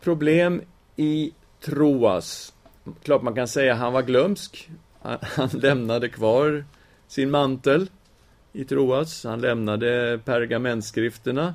Problem 0.00 0.62
i 0.96 1.32
Troas. 1.60 2.54
Klart 3.02 3.22
man 3.22 3.34
kan 3.34 3.48
säga 3.48 3.72
att 3.72 3.78
han 3.78 3.92
var 3.92 4.02
glömsk. 4.02 4.70
Han 5.20 5.48
lämnade 5.52 6.08
kvar 6.08 6.64
sin 7.08 7.30
mantel 7.30 7.90
i 8.52 8.64
Troas. 8.64 9.24
Han 9.24 9.40
lämnade 9.40 10.20
pergamentskrifterna. 10.24 11.54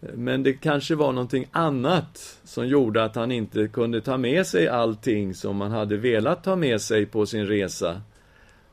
Men 0.00 0.42
det 0.42 0.52
kanske 0.52 0.94
var 0.94 1.12
någonting 1.12 1.46
annat 1.52 2.38
som 2.44 2.66
gjorde 2.66 3.04
att 3.04 3.16
han 3.16 3.32
inte 3.32 3.68
kunde 3.68 4.00
ta 4.00 4.18
med 4.18 4.46
sig 4.46 4.68
allting 4.68 5.34
som 5.34 5.56
man 5.56 5.70
hade 5.70 5.96
velat 5.96 6.44
ta 6.44 6.56
med 6.56 6.80
sig 6.80 7.06
på 7.06 7.26
sin 7.26 7.46
resa. 7.46 8.02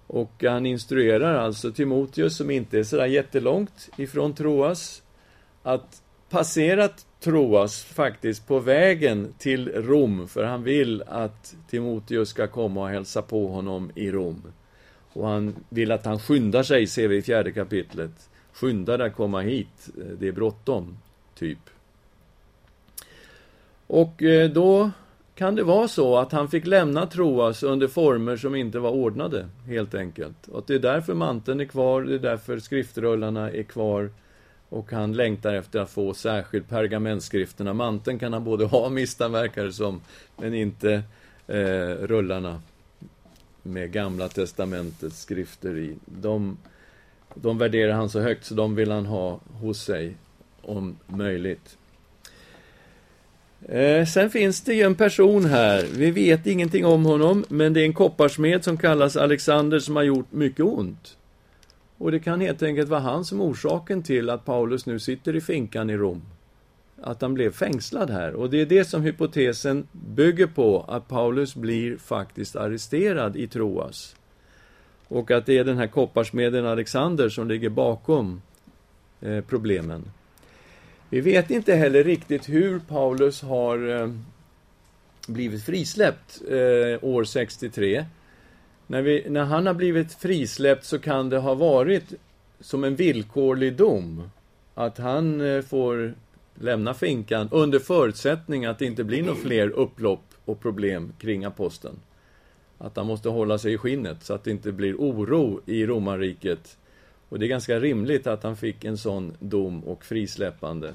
Och 0.08 0.44
han 0.44 0.66
instruerar 0.66 1.36
alltså 1.36 1.72
Timoteus, 1.72 2.36
som 2.38 2.52
inte 2.52 2.80
är 2.80 2.84
sådär 2.84 3.06
jättelångt 3.06 3.90
ifrån 3.98 4.34
Troas, 4.34 5.04
att 5.64 6.02
passera 6.30 6.90
Troas 7.20 7.84
faktiskt 7.84 8.48
på 8.48 8.60
vägen 8.60 9.34
till 9.38 9.70
Rom, 9.70 10.28
för 10.28 10.44
han 10.44 10.64
vill 10.64 11.04
att 11.08 11.56
Timoteus 11.70 12.30
ska 12.30 12.48
komma 12.48 12.82
och 12.82 12.90
hälsa 12.90 13.22
på 13.22 13.48
honom 13.48 13.92
i 13.96 14.12
Rom. 14.12 14.42
Och 15.14 15.28
han 15.28 15.56
vill 15.70 15.92
att 15.92 16.06
han 16.06 16.20
skyndar 16.20 16.64
sig, 16.64 16.88
ser 16.88 17.08
vi 17.08 17.18
i 17.18 17.22
fjärde 17.22 17.52
kapitlet. 17.52 18.30
Skynda 18.54 18.98
dig 18.98 19.08
att 19.08 19.16
komma 19.16 19.42
hit, 19.42 19.90
eh, 19.98 20.06
det 20.20 20.28
är 20.28 20.32
bråttom, 20.32 20.98
typ. 21.36 21.60
Och 23.88 24.24
eh, 24.24 24.50
då 24.50 24.92
kan 25.36 25.56
det 25.56 25.64
vara 25.64 25.88
så 25.88 26.18
att 26.18 26.32
han 26.32 26.50
fick 26.50 26.66
lämna 26.66 27.06
Troas 27.06 27.64
under 27.64 27.88
former 27.88 28.38
som 28.38 28.56
inte 28.56 28.80
var 28.80 28.92
ordnade, 28.92 29.48
helt 29.68 29.96
enkelt. 29.96 30.48
Och 30.48 30.64
det 30.68 30.76
är 30.76 30.80
därför 30.80 31.14
manteln 31.14 31.60
är 31.60 31.66
kvar, 31.66 32.02
det 32.02 32.16
är 32.16 32.20
därför 32.20 32.60
skriftrullarna 32.60 33.52
är 33.52 33.64
kvar 33.64 34.10
och 34.70 34.92
han 34.92 35.14
längtar 35.14 35.54
efter 35.54 35.80
att 35.80 35.90
få 35.90 36.14
särskilt 36.14 36.70
pergamentskrifterna. 36.70 37.74
Manteln 37.74 38.20
kan 38.20 38.34
han 38.34 38.44
både 38.44 38.66
ha, 38.66 38.90
misstänkt 38.90 39.76
som, 39.76 40.02
men 40.38 40.54
inte 40.54 41.04
eh, 41.48 41.90
rullarna. 42.02 42.62
med 43.64 43.92
Gamla 43.92 44.30
Testamentets 44.30 45.22
skrifter 45.22 45.78
i. 45.78 45.96
De, 46.06 46.58
de 47.34 47.58
värderar 47.58 47.94
han 47.94 48.10
så 48.10 48.20
högt 48.20 48.46
så 48.46 48.54
de 48.54 48.76
vill 48.76 48.92
han 48.92 49.06
ha 49.06 49.40
hos 49.62 49.82
sig 49.82 50.16
om 50.62 50.98
möjligt. 51.08 51.78
Eh, 53.70 54.06
sen 54.06 54.30
finns 54.30 54.62
det 54.62 54.74
ju 54.74 54.82
en 54.82 54.96
person 54.96 55.46
här, 55.46 55.86
vi 55.98 56.12
vet 56.12 56.48
ingenting 56.48 56.86
om 56.86 57.06
honom, 57.06 57.46
men 57.50 57.74
det 57.74 57.82
är 57.82 57.86
en 57.86 57.94
kopparsmed 57.94 58.64
som 58.64 58.78
kallas 58.78 59.18
Alexander 59.18 59.80
som 59.80 59.96
har 59.96 60.04
gjort 60.04 60.32
mycket 60.32 60.66
ont. 60.66 61.18
Och 61.98 62.12
det 62.12 62.20
kan 62.20 62.42
helt 62.42 62.64
enkelt 62.64 62.90
vara 62.90 63.00
han 63.00 63.26
som 63.26 63.42
är 63.42 63.46
orsaken 63.46 64.04
till 64.04 64.30
att 64.30 64.46
Paulus 64.46 64.86
nu 64.86 65.00
sitter 65.00 65.36
i 65.36 65.42
finkan 65.42 65.90
i 65.90 65.98
Rom. 65.98 66.22
Att 67.02 67.22
han 67.22 67.34
blev 67.34 67.52
fängslad 67.52 68.10
här. 68.10 68.34
Och 68.34 68.50
det 68.50 68.62
är 68.62 68.66
det 68.66 68.86
som 68.86 69.02
hypotesen 69.02 69.88
bygger 69.92 70.48
på, 70.48 70.86
att 70.88 71.08
Paulus 71.08 71.56
blir 71.56 71.98
faktiskt 71.98 72.56
arresterad 72.56 73.36
i 73.36 73.48
Troas. 73.48 74.16
Och 75.08 75.32
att 75.32 75.46
det 75.46 75.58
är 75.58 75.64
den 75.64 75.78
här 75.78 75.88
kopparsmeden 75.88 76.66
Alexander 76.66 77.30
som 77.30 77.48
ligger 77.48 77.70
bakom 77.70 78.42
eh, 79.22 79.42
problemen. 79.42 80.04
Vi 81.10 81.22
vet 81.22 81.52
inte 81.52 81.74
heller 81.74 82.04
riktigt 82.04 82.50
hur 82.50 82.80
Paulus 82.80 83.42
har 83.42 84.02
eh, 84.02 84.10
blivit 85.28 85.64
frisläppt 85.64 86.42
eh, 86.50 87.04
år 87.04 87.24
63. 87.24 88.06
När, 88.88 89.02
vi, 89.02 89.26
när 89.30 89.44
han 89.44 89.68
har 89.68 89.74
blivit 89.74 90.14
frisläppt 90.14 90.86
så 90.86 91.00
kan 91.00 91.30
det 91.30 91.38
ha 91.38 91.54
varit 91.54 92.14
som 92.60 92.84
en 92.84 92.96
villkorlig 92.96 93.76
dom. 93.76 94.30
Att 94.74 94.98
han 94.98 95.42
eh, 95.42 95.62
får 95.62 96.14
lämna 96.56 96.94
finkan 96.94 97.50
under 97.52 97.80
förutsättning 97.80 98.66
att 98.66 98.80
det 98.80 98.86
inte 98.86 99.04
blir 99.04 99.24
några 99.24 99.40
fler 99.40 99.70
upplopp 99.70 100.26
och 100.46 100.62
problem 100.62 101.14
kring 101.20 101.46
aposteln. 101.46 101.96
Att 102.78 102.98
han 102.98 103.08
måste 103.08 103.30
hålla 103.30 103.58
sig 103.58 103.74
i 103.74 103.78
skinnet 103.78 104.24
så 104.24 104.34
att 104.34 104.44
det 104.44 104.52
inte 104.52 104.72
blir 104.72 104.96
oro 104.96 105.62
i 105.66 105.86
romarriket. 105.86 106.78
Och 107.30 107.40
det 107.40 107.46
är 107.46 107.48
ganska 107.48 107.80
rimligt 107.80 108.28
att 108.28 108.44
han 108.44 108.58
fick 108.58 108.84
en 108.84 108.98
sån 108.98 109.34
dom 109.40 109.84
och 109.84 110.06
frisläppande 110.06 110.94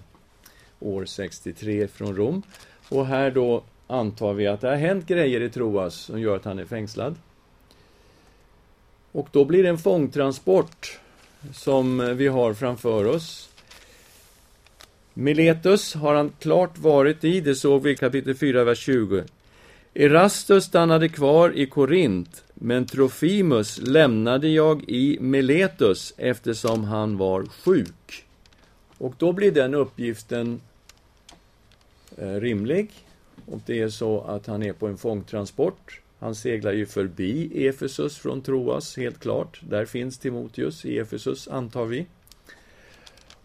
år 0.81 1.05
63 1.05 1.89
från 1.89 2.17
Rom. 2.17 2.43
Och 2.89 3.07
här 3.07 3.31
då 3.31 3.63
antar 3.87 4.33
vi 4.33 4.47
att 4.47 4.61
det 4.61 4.69
har 4.69 4.77
hänt 4.77 5.07
grejer 5.07 5.41
i 5.41 5.51
Troas 5.51 5.95
som 5.95 6.21
gör 6.21 6.37
att 6.37 6.45
han 6.45 6.59
är 6.59 6.65
fängslad. 6.65 7.15
Och 9.13 9.29
då 9.33 9.45
blir 9.45 9.63
det 9.63 9.69
en 9.69 9.79
fångtransport 9.79 10.99
som 11.53 12.17
vi 12.17 12.29
har 12.29 12.55
framför 12.55 13.05
oss. 13.05 13.51
Miletus 15.15 15.95
har 15.95 16.15
han 16.15 16.33
klart 16.39 16.79
varit 16.79 17.25
i, 17.25 17.41
det 17.41 17.55
såg 17.55 17.83
vi 17.83 17.91
i 17.91 17.97
kapitel 17.97 18.35
4, 18.35 18.65
vers 18.65 18.79
20. 18.79 19.25
Erastus 19.95 20.65
stannade 20.65 21.09
kvar 21.09 21.53
i 21.57 21.67
Korint, 21.67 22.45
men 22.63 22.87
Trofimus 22.87 23.79
lämnade 23.79 24.49
jag 24.49 24.85
i 24.89 25.19
Miletus 25.21 26.15
eftersom 26.17 26.85
han 26.85 27.17
var 27.17 27.47
sjuk. 27.47 28.27
Och 28.99 29.15
då 29.19 29.33
blir 29.33 29.53
den 29.53 29.75
uppgiften 29.75 30.61
eh, 32.17 32.35
rimlig. 32.35 32.91
Och 33.47 33.61
det 33.67 33.81
är 33.81 33.89
så 33.89 34.21
att 34.21 34.47
han 34.47 34.63
är 34.63 34.73
på 34.73 34.87
en 34.87 34.99
fångtransport. 34.99 36.01
Han 36.19 36.35
seglar 36.35 36.73
ju 36.73 36.87
förbi 36.87 37.67
Efesus 37.67 38.19
från 38.19 38.43
Troas, 38.43 38.97
helt 38.97 39.21
klart. 39.21 39.61
Där 39.69 39.85
finns 39.85 40.19
Timoteus 40.19 40.85
i 40.85 40.99
Efesus, 40.99 41.49
antar 41.49 41.85
vi. 41.85 42.07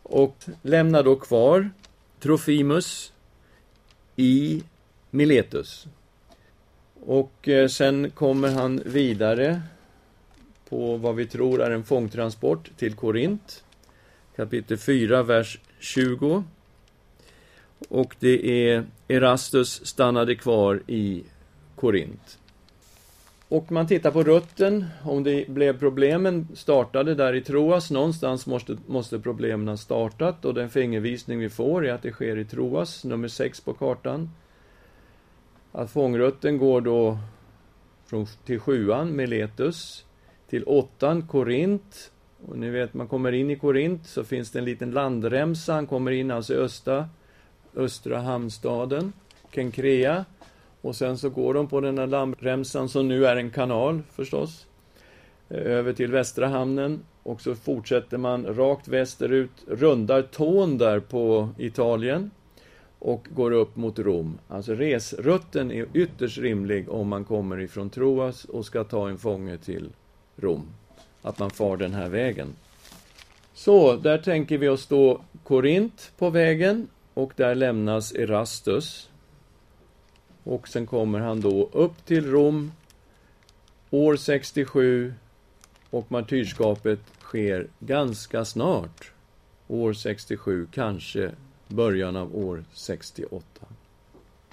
Och 0.03 0.45
lämnar 0.61 1.03
då 1.03 1.15
kvar 1.15 1.69
Trofimus 2.19 3.13
i 4.15 4.63
Miletus. 5.09 5.87
Och 7.07 7.47
eh, 7.47 7.67
sen 7.67 8.11
kommer 8.11 8.51
han 8.51 8.81
vidare 8.85 9.61
på 10.69 10.97
vad 10.97 11.15
vi 11.15 11.25
tror 11.25 11.61
är 11.61 11.71
en 11.71 11.83
fångtransport 11.83 12.69
till 12.77 12.93
Korint. 12.93 13.63
Kapitel 14.35 14.77
4, 14.77 15.23
vers 15.23 15.59
20. 15.79 16.43
Och 17.89 18.15
det 18.19 18.69
är 18.69 18.83
Erastus 19.07 19.85
stannade 19.85 20.35
kvar 20.35 20.81
i 20.87 21.23
Korint. 21.75 22.37
Och 23.49 23.71
man 23.71 23.87
tittar 23.87 24.11
på 24.11 24.23
rutten, 24.23 24.85
om 25.03 25.23
det 25.23 25.49
blev 25.49 25.79
problemen 25.79 26.47
startade 26.53 27.15
där 27.15 27.33
i 27.33 27.41
Troas, 27.41 27.91
någonstans 27.91 28.45
måste, 28.45 28.77
måste 28.87 29.19
problemen 29.19 29.67
ha 29.67 29.77
startat 29.77 30.45
och 30.45 30.53
den 30.53 30.69
fingervisning 30.69 31.39
vi 31.39 31.49
får 31.49 31.87
är 31.87 31.93
att 31.93 32.01
det 32.01 32.11
sker 32.11 32.37
i 32.37 32.45
Troas, 32.45 33.03
nummer 33.03 33.27
6 33.27 33.61
på 33.61 33.73
kartan. 33.73 34.29
Att 35.77 35.91
fångrutten 35.91 36.57
går 36.57 36.81
då 36.81 37.17
från, 38.05 38.25
till 38.45 38.59
sjuan, 38.59 39.15
Miletus, 39.15 40.05
till 40.49 40.63
åttan, 40.63 41.27
Korint. 41.27 42.11
Och 42.47 42.57
ni 42.57 42.69
vet, 42.69 42.93
man 42.93 43.07
kommer 43.07 43.31
in 43.31 43.49
i 43.49 43.55
Korint 43.55 44.07
så 44.07 44.23
finns 44.23 44.51
det 44.51 44.59
en 44.59 44.65
liten 44.65 44.91
landremsa, 44.91 45.73
han 45.73 45.87
kommer 45.87 46.11
in 46.11 46.31
alltså 46.31 46.53
i 46.53 46.57
östra, 46.57 47.09
östra 47.75 48.19
hamnstaden, 48.19 49.13
Kenkrea. 49.51 50.25
Och 50.81 50.95
sen 50.95 51.17
så 51.17 51.29
går 51.29 51.53
de 51.53 51.67
på 51.67 51.81
den 51.81 51.97
här 51.97 52.07
landremsan 52.07 52.89
som 52.89 53.07
nu 53.07 53.25
är 53.25 53.35
en 53.35 53.51
kanal 53.51 54.01
förstås. 54.11 54.67
Eh, 55.49 55.57
över 55.57 55.93
till 55.93 56.11
västra 56.11 56.47
hamnen 56.47 56.99
och 57.23 57.41
så 57.41 57.55
fortsätter 57.55 58.17
man 58.17 58.45
rakt 58.45 58.87
västerut, 58.87 59.63
rundar 59.67 60.21
tån 60.21 60.77
där 60.77 60.99
på 60.99 61.49
Italien 61.57 62.31
och 63.05 63.27
går 63.29 63.51
upp 63.51 63.75
mot 63.75 63.99
Rom. 63.99 64.37
Alltså 64.47 64.73
resrutten 64.73 65.71
är 65.71 65.85
ytterst 65.93 66.37
rimlig 66.37 66.89
om 66.89 67.07
man 67.07 67.25
kommer 67.25 67.59
ifrån 67.59 67.89
Troas 67.89 68.45
och 68.45 68.65
ska 68.65 68.83
ta 68.83 69.09
en 69.09 69.17
fånge 69.17 69.57
till 69.57 69.89
Rom. 70.35 70.67
Att 71.21 71.39
man 71.39 71.49
far 71.49 71.77
den 71.77 71.93
här 71.93 72.09
vägen. 72.09 72.55
Så, 73.53 73.95
där 73.95 74.17
tänker 74.17 74.57
vi 74.57 74.67
oss 74.67 74.87
då 74.87 75.21
Korint 75.43 76.11
på 76.17 76.29
vägen 76.29 76.87
och 77.13 77.33
där 77.35 77.55
lämnas 77.55 78.15
Erastus. 78.15 79.09
Och 80.43 80.67
sen 80.67 80.85
kommer 80.85 81.19
han 81.19 81.41
då 81.41 81.69
upp 81.71 82.05
till 82.05 82.31
Rom 82.31 82.71
år 83.89 84.15
67 84.15 85.13
och 85.89 86.11
martyrskapet 86.11 86.99
sker 87.19 87.67
ganska 87.79 88.45
snart. 88.45 89.11
År 89.67 89.93
67, 89.93 90.67
kanske 90.71 91.31
början 91.67 92.15
av 92.15 92.35
år 92.35 92.63
68. 92.73 93.45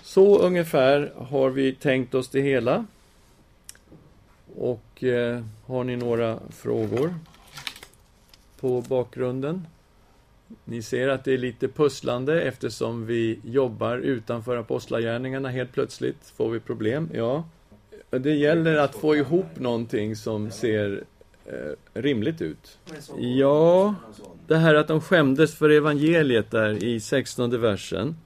Så 0.03 0.39
ungefär 0.39 1.13
har 1.17 1.51
vi 1.51 1.75
tänkt 1.75 2.15
oss 2.15 2.29
det 2.29 2.41
hela. 2.41 2.87
Och 4.57 5.05
eh, 5.05 5.45
har 5.67 5.85
ni 5.85 5.97
några 5.97 6.39
frågor 6.51 7.15
på 8.61 8.81
bakgrunden? 8.81 9.67
Ni 10.65 10.83
ser 10.83 11.09
att 11.09 11.25
det 11.25 11.33
är 11.33 11.39
lite 11.39 11.69
pusslande 11.69 12.43
eftersom 12.43 13.07
vi 13.07 13.39
jobbar 13.45 13.99
utanför 13.99 14.57
apostlagärningarna 14.57 15.49
helt 15.49 15.73
plötsligt. 15.73 16.33
Får 16.37 16.51
vi 16.51 16.61
problem? 16.61 17.11
Ja. 17.15 17.45
Det 18.11 18.35
gäller 18.35 18.77
att 18.77 18.95
få 18.95 19.17
ihop 19.17 19.59
någonting 19.59 20.17
som 20.17 20.51
ser 20.51 21.05
eh, 21.47 22.01
rimligt 22.01 22.43
ut. 22.43 22.79
Ja, 23.19 23.95
det 24.47 24.57
här 24.57 24.75
att 24.75 24.89
de 24.89 25.01
skämdes 25.01 25.55
för 25.55 25.71
evangeliet 25.71 26.51
där 26.51 26.85
i 26.85 27.01
16 27.01 27.61
versen. 27.61 28.17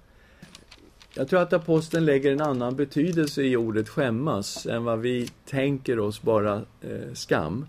Jag 1.14 1.28
tror 1.28 1.42
att 1.42 1.52
aposteln 1.52 2.04
lägger 2.04 2.32
en 2.32 2.40
annan 2.40 2.76
betydelse 2.76 3.42
i 3.42 3.56
ordet 3.56 3.88
skämmas 3.88 4.66
än 4.66 4.84
vad 4.84 5.00
vi 5.00 5.30
tänker 5.44 5.98
oss 5.98 6.22
bara 6.22 6.54
eh, 6.80 7.12
skam. 7.14 7.66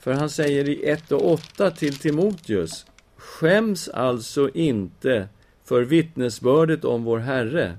För 0.00 0.12
han 0.12 0.30
säger 0.30 0.68
i 0.68 0.88
1 0.88 1.12
och 1.12 1.32
8 1.32 1.70
till 1.70 1.98
Timoteus 1.98 2.86
Skäms 3.16 3.88
alltså 3.88 4.50
inte 4.54 5.28
för 5.64 5.82
vittnesbördet 5.82 6.84
om 6.84 7.04
vår 7.04 7.18
Herre, 7.18 7.78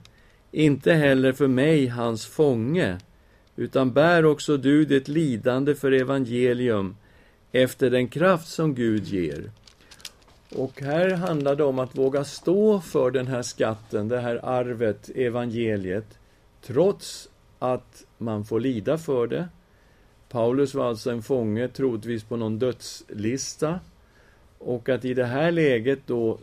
inte 0.52 0.94
heller 0.94 1.34
för 1.34 1.48
mig, 1.48 1.88
hans 1.88 2.26
fånge, 2.26 2.98
utan 3.58 3.92
bär 3.92 4.26
också 4.26 4.58
du 4.58 4.86
ditt 4.86 5.08
lidande 5.08 5.76
för 5.76 5.92
evangelium 5.92 6.96
efter 7.52 7.90
den 7.90 8.08
kraft 8.08 8.48
som 8.48 8.76
Gud 8.76 9.04
ger. 9.04 9.52
Och 10.56 10.82
här 10.82 11.10
handlar 11.10 11.56
det 11.56 11.64
om 11.64 11.80
att 11.80 11.98
våga 11.98 12.24
stå 12.24 12.82
för 12.82 13.12
den 13.12 13.28
här 13.28 13.42
skatten, 13.42 14.08
det 14.08 14.20
här 14.20 14.46
arvet, 14.46 15.10
evangeliet, 15.16 16.20
trots 16.62 17.30
att 17.60 18.06
man 18.18 18.46
får 18.46 18.60
lida 18.60 18.98
för 18.98 19.28
det. 19.28 19.48
Paulus 20.30 20.74
var 20.74 20.90
alltså 20.90 21.12
en 21.12 21.24
fånge, 21.24 21.68
troligtvis 21.68 22.24
på 22.24 22.36
någon 22.36 22.60
dödslista. 22.60 23.80
Och 24.58 24.90
att 24.90 25.06
i 25.06 25.14
det 25.14 25.26
här 25.26 25.52
läget 25.52 26.00
då 26.06 26.40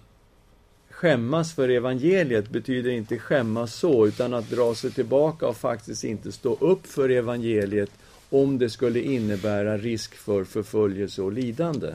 skämmas 0.95 1.53
för 1.55 1.69
evangeliet 1.69 2.51
betyder 2.51 2.91
inte 2.91 3.19
skämmas 3.19 3.75
så, 3.75 4.07
utan 4.07 4.35
att 4.35 4.51
dra 4.51 4.75
sig 4.75 4.91
tillbaka 4.91 5.49
och 5.49 5.57
faktiskt 5.57 6.05
inte 6.05 6.33
stå 6.33 6.55
upp 6.55 6.87
för 6.87 7.09
evangeliet 7.09 7.91
om 8.31 8.59
det 8.59 8.71
skulle 8.71 9.01
innebära 9.01 9.79
risk 9.79 10.15
för 10.15 10.45
förföljelse 10.45 11.23
och 11.23 11.33
lidande. 11.33 11.95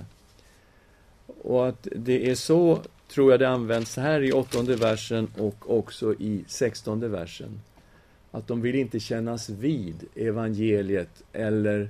Och 1.41 1.67
att 1.67 1.87
det 1.95 2.29
är 2.29 2.35
så, 2.35 2.79
tror 3.07 3.31
jag 3.31 3.39
det 3.39 3.49
används 3.49 3.97
här 3.97 4.21
i 4.21 4.31
åttonde 4.31 4.75
versen 4.75 5.27
och 5.37 5.77
också 5.77 6.13
i 6.13 6.43
sextonde 6.47 7.07
versen. 7.07 7.61
att 8.31 8.47
de 8.47 8.61
vill 8.61 8.75
inte 8.75 8.99
kännas 8.99 9.49
vid 9.49 10.05
evangeliet 10.15 11.23
eller 11.33 11.89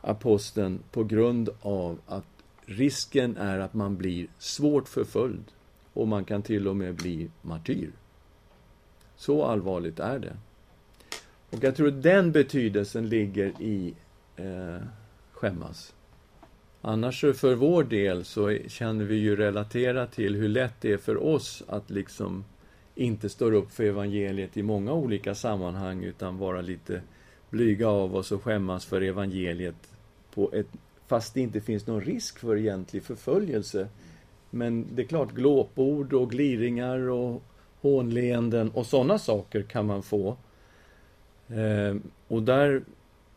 aposteln 0.00 0.78
på 0.90 1.04
grund 1.04 1.48
av 1.62 1.98
att 2.06 2.24
risken 2.66 3.36
är 3.36 3.58
att 3.58 3.74
man 3.74 3.96
blir 3.96 4.26
svårt 4.38 4.88
förföljd 4.88 5.44
och 5.92 6.08
man 6.08 6.24
kan 6.24 6.42
till 6.42 6.68
och 6.68 6.76
med 6.76 6.94
bli 6.94 7.30
martyr. 7.42 7.90
Så 9.16 9.44
allvarligt 9.44 9.98
är 9.98 10.18
det. 10.18 10.36
Och 11.50 11.64
jag 11.64 11.76
tror 11.76 11.88
att 11.88 12.02
den 12.02 12.32
betydelsen 12.32 13.08
ligger 13.08 13.52
i 13.60 13.94
eh, 14.36 14.86
skämmas. 15.32 15.94
Annars 16.80 17.20
för 17.20 17.54
vår 17.54 17.84
del 17.84 18.24
så 18.24 18.58
känner 18.66 19.04
vi 19.04 19.14
ju 19.14 19.36
relatera 19.36 20.06
till 20.06 20.34
hur 20.34 20.48
lätt 20.48 20.74
det 20.80 20.92
är 20.92 20.96
för 20.96 21.22
oss 21.22 21.62
att 21.68 21.90
liksom 21.90 22.44
inte 22.94 23.28
stå 23.28 23.50
upp 23.50 23.72
för 23.72 23.84
evangeliet 23.84 24.56
i 24.56 24.62
många 24.62 24.92
olika 24.92 25.34
sammanhang 25.34 26.04
utan 26.04 26.38
vara 26.38 26.60
lite 26.60 27.02
blyga 27.50 27.88
av 27.88 28.16
oss 28.16 28.32
och 28.32 28.42
skämmas 28.42 28.84
för 28.84 29.00
evangeliet 29.00 29.90
på 30.34 30.50
ett, 30.52 30.66
fast 31.06 31.34
det 31.34 31.40
inte 31.40 31.60
finns 31.60 31.86
någon 31.86 32.00
risk 32.00 32.38
för 32.38 32.56
egentlig 32.56 33.02
förföljelse. 33.02 33.88
Men 34.54 34.86
det 34.94 35.02
är 35.02 35.06
klart, 35.06 35.32
glåpord 35.32 36.12
och 36.12 36.30
gliringar 36.30 36.98
och 36.98 37.42
hånleenden 37.80 38.70
och 38.70 38.86
sådana 38.86 39.18
saker 39.18 39.62
kan 39.62 39.86
man 39.86 40.02
få. 40.02 40.36
Eh, 41.48 41.96
och 42.28 42.42
där 42.42 42.82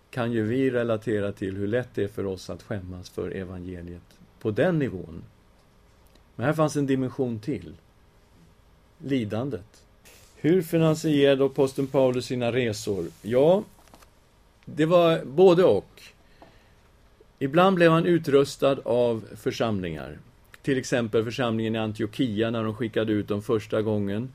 kan 0.10 0.32
ju 0.32 0.44
vi 0.44 0.72
relatera 0.72 1.32
till 1.32 1.58
hur 1.58 1.68
lätt 1.68 1.90
det 1.94 2.04
är 2.04 2.08
för 2.08 2.26
oss 2.26 2.50
att 2.50 2.64
skämmas 2.64 3.10
för 3.10 3.32
evangeliet 3.32 4.20
på 4.40 4.52
den 4.52 4.80
nivån. 4.80 5.24
Men 6.36 6.46
här 6.46 6.54
fanns 6.54 6.76
en 6.76 6.86
dimension 6.86 7.40
till. 7.40 7.74
Lidandet. 8.98 9.84
Hur 10.36 10.62
finansierade 10.62 11.46
aposteln 11.46 11.88
Paulus 11.88 12.26
sina 12.26 12.52
resor? 12.52 13.08
Ja, 13.22 13.64
det 14.66 14.86
var 14.86 15.26
både 15.26 15.64
och. 15.64 16.02
Ibland 17.40 17.76
blev 17.76 17.92
han 17.92 18.06
utrustad 18.06 18.78
av 18.84 19.26
församlingar. 19.36 20.18
Till 20.66 20.78
exempel 20.78 21.24
församlingen 21.24 21.76
i 21.76 21.80
Antiochia 21.80 22.52
när 22.52 22.64
de 22.64 22.76
skickade 22.76 23.14
ut 23.14 23.28
dem 23.28 23.42
första 23.42 23.82
gången 23.82 24.34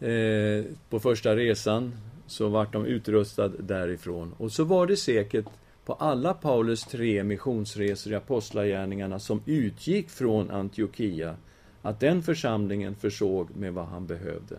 eh, 0.00 0.64
på 0.88 1.00
första 1.00 1.36
resan 1.36 1.92
så 2.26 2.48
vart 2.48 2.72
de 2.72 2.86
utrustade 2.86 3.62
därifrån. 3.62 4.34
Och 4.38 4.52
så 4.52 4.64
var 4.64 4.86
det 4.86 4.96
säkert 4.96 5.44
på 5.84 5.92
alla 5.92 6.34
Paulus 6.34 6.84
tre 6.84 7.24
missionsresor 7.24 8.12
i 8.12 8.16
Apostlagärningarna 8.16 9.18
som 9.18 9.42
utgick 9.46 10.10
från 10.10 10.50
Antiochia, 10.50 11.36
att 11.82 12.00
den 12.00 12.22
församlingen 12.22 12.94
försåg 12.94 13.48
med 13.56 13.74
vad 13.74 13.86
han 13.86 14.06
behövde. 14.06 14.56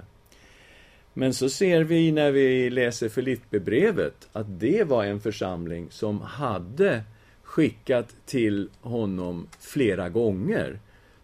Men 1.14 1.34
så 1.34 1.50
ser 1.50 1.84
vi 1.84 2.12
när 2.12 2.32
vi 2.32 2.70
läser 2.70 3.10
Filipperbrevet 3.10 4.30
att 4.32 4.60
det 4.60 4.84
var 4.84 5.06
en 5.06 5.20
församling 5.20 5.88
som 5.92 6.22
hade 6.22 7.04
skickat 7.44 8.16
till 8.26 8.70
honom 8.82 9.48
flera 9.60 10.10
gånger. 10.10 10.80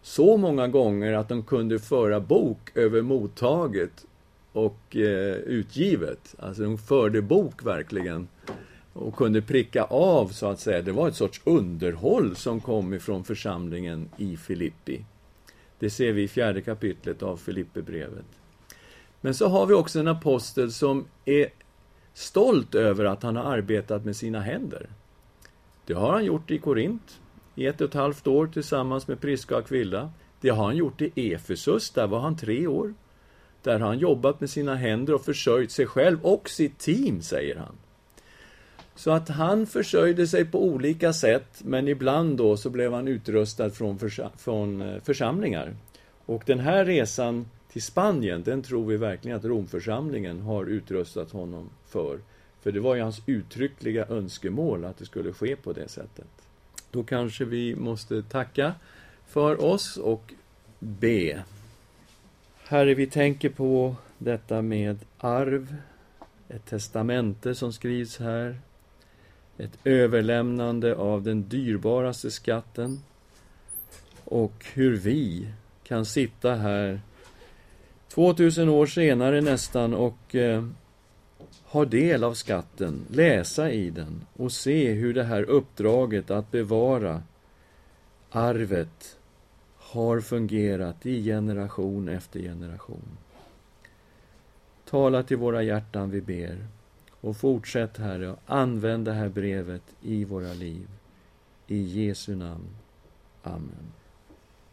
Så 0.08 0.36
många 0.36 0.68
gånger 0.68 1.12
att 1.12 1.28
de 1.28 1.42
kunde 1.42 1.78
föra 1.78 2.20
bok 2.20 2.70
över 2.74 3.02
mottaget 3.02 4.06
och 4.52 4.96
eh, 4.96 5.34
utgivet. 5.34 6.34
Alltså 6.38 6.62
de 6.62 6.78
förde 6.78 7.22
bok 7.22 7.66
verkligen 7.66 8.28
och 8.92 9.16
kunde 9.16 9.42
pricka 9.42 9.82
av 9.84 10.28
så 10.28 10.46
att 10.46 10.60
säga. 10.60 10.82
Det 10.82 10.92
var 10.92 11.08
ett 11.08 11.14
sorts 11.14 11.40
underhåll 11.44 12.36
som 12.36 12.60
kom 12.60 12.94
ifrån 12.94 13.24
församlingen 13.24 14.08
i 14.16 14.36
Filippi. 14.36 15.04
Det 15.78 15.90
ser 15.90 16.12
vi 16.12 16.22
i 16.22 16.28
fjärde 16.28 16.60
kapitlet 16.60 17.22
av 17.22 17.36
Filippebrevet. 17.36 18.26
Men 19.20 19.34
så 19.34 19.48
har 19.48 19.66
vi 19.66 19.74
också 19.74 20.00
en 20.00 20.08
apostel 20.08 20.72
som 20.72 21.04
är 21.24 21.46
stolt 22.14 22.74
över 22.74 23.04
att 23.04 23.22
han 23.22 23.36
har 23.36 23.44
arbetat 23.44 24.04
med 24.04 24.16
sina 24.16 24.40
händer. 24.40 24.88
Det 25.86 25.94
har 25.94 26.12
han 26.12 26.24
gjort 26.24 26.50
i 26.50 26.58
Korint 26.58 27.20
i 27.58 27.66
ett 27.66 27.80
och 27.80 27.88
ett 27.88 27.94
halvt 27.94 28.26
år 28.26 28.46
tillsammans 28.46 29.08
med 29.08 29.20
Priska 29.20 29.56
och 29.56 29.60
Aquilla. 29.60 30.10
Det 30.40 30.48
har 30.48 30.64
han 30.64 30.76
gjort 30.76 31.02
i 31.02 31.34
Efesus, 31.34 31.90
där 31.90 32.06
var 32.06 32.20
han 32.20 32.36
tre 32.36 32.66
år. 32.66 32.94
Där 33.62 33.80
har 33.80 33.86
han 33.86 33.98
jobbat 33.98 34.40
med 34.40 34.50
sina 34.50 34.74
händer 34.74 35.14
och 35.14 35.24
försörjt 35.24 35.70
sig 35.70 35.86
själv 35.86 36.18
och 36.22 36.48
sitt 36.48 36.78
team, 36.78 37.22
säger 37.22 37.56
han. 37.56 37.74
Så 38.94 39.10
att 39.10 39.28
han 39.28 39.66
försörjde 39.66 40.26
sig 40.26 40.44
på 40.44 40.64
olika 40.64 41.12
sätt, 41.12 41.62
men 41.64 41.88
ibland 41.88 42.36
då 42.36 42.56
så 42.56 42.70
blev 42.70 42.92
han 42.92 43.08
utrustad 43.08 43.70
från, 43.70 43.98
försa 43.98 44.30
från 44.36 44.82
eh, 44.82 45.00
församlingar. 45.02 45.76
Och 46.26 46.42
den 46.46 46.58
här 46.58 46.84
resan 46.84 47.46
till 47.72 47.82
Spanien, 47.82 48.42
den 48.42 48.62
tror 48.62 48.86
vi 48.86 48.96
verkligen 48.96 49.36
att 49.36 49.44
Romförsamlingen 49.44 50.40
har 50.40 50.64
utrustat 50.64 51.30
honom 51.30 51.70
för. 51.86 52.18
För 52.60 52.72
det 52.72 52.80
var 52.80 52.94
ju 52.94 53.02
hans 53.02 53.22
uttryckliga 53.26 54.06
önskemål 54.06 54.84
att 54.84 54.98
det 54.98 55.04
skulle 55.04 55.32
ske 55.32 55.56
på 55.56 55.72
det 55.72 55.88
sättet. 55.88 56.37
Då 56.90 57.02
kanske 57.02 57.44
vi 57.44 57.76
måste 57.76 58.22
tacka 58.22 58.74
för 59.26 59.64
oss 59.64 59.96
och 59.96 60.32
be. 60.78 61.44
Herre, 62.64 62.94
vi 62.94 63.06
tänker 63.06 63.48
på 63.48 63.96
detta 64.18 64.62
med 64.62 64.98
arv, 65.18 65.76
ett 66.48 66.66
testamente 66.66 67.54
som 67.54 67.72
skrivs 67.72 68.18
här, 68.18 68.56
ett 69.58 69.78
överlämnande 69.84 70.94
av 70.94 71.22
den 71.22 71.48
dyrbaraste 71.48 72.30
skatten. 72.30 73.02
Och 74.24 74.66
hur 74.74 74.96
vi 74.96 75.48
kan 75.84 76.04
sitta 76.04 76.54
här 76.54 77.00
2000 78.08 78.68
år 78.68 78.86
senare 78.86 79.40
nästan 79.40 79.94
och 79.94 80.34
eh, 80.34 80.64
ha 81.70 81.84
del 81.84 82.24
av 82.24 82.34
skatten, 82.34 83.06
läsa 83.10 83.70
i 83.70 83.90
den 83.90 84.24
och 84.36 84.52
se 84.52 84.92
hur 84.92 85.14
det 85.14 85.24
här 85.24 85.42
uppdraget 85.42 86.30
att 86.30 86.50
bevara 86.50 87.22
arvet 88.30 89.18
har 89.76 90.20
fungerat 90.20 91.06
i 91.06 91.24
generation 91.24 92.08
efter 92.08 92.40
generation. 92.40 93.18
Tala 94.84 95.22
till 95.22 95.36
våra 95.36 95.62
hjärtan, 95.62 96.10
vi 96.10 96.20
ber. 96.20 96.66
Och 97.20 97.36
fortsätt, 97.36 97.96
Herre, 97.96 98.30
att 98.30 98.38
använda 98.46 99.10
det 99.10 99.18
här 99.18 99.28
brevet 99.28 99.82
i 100.02 100.24
våra 100.24 100.52
liv. 100.52 100.88
I 101.66 101.82
Jesu 101.82 102.36
namn. 102.36 102.68
Amen. 103.42 103.92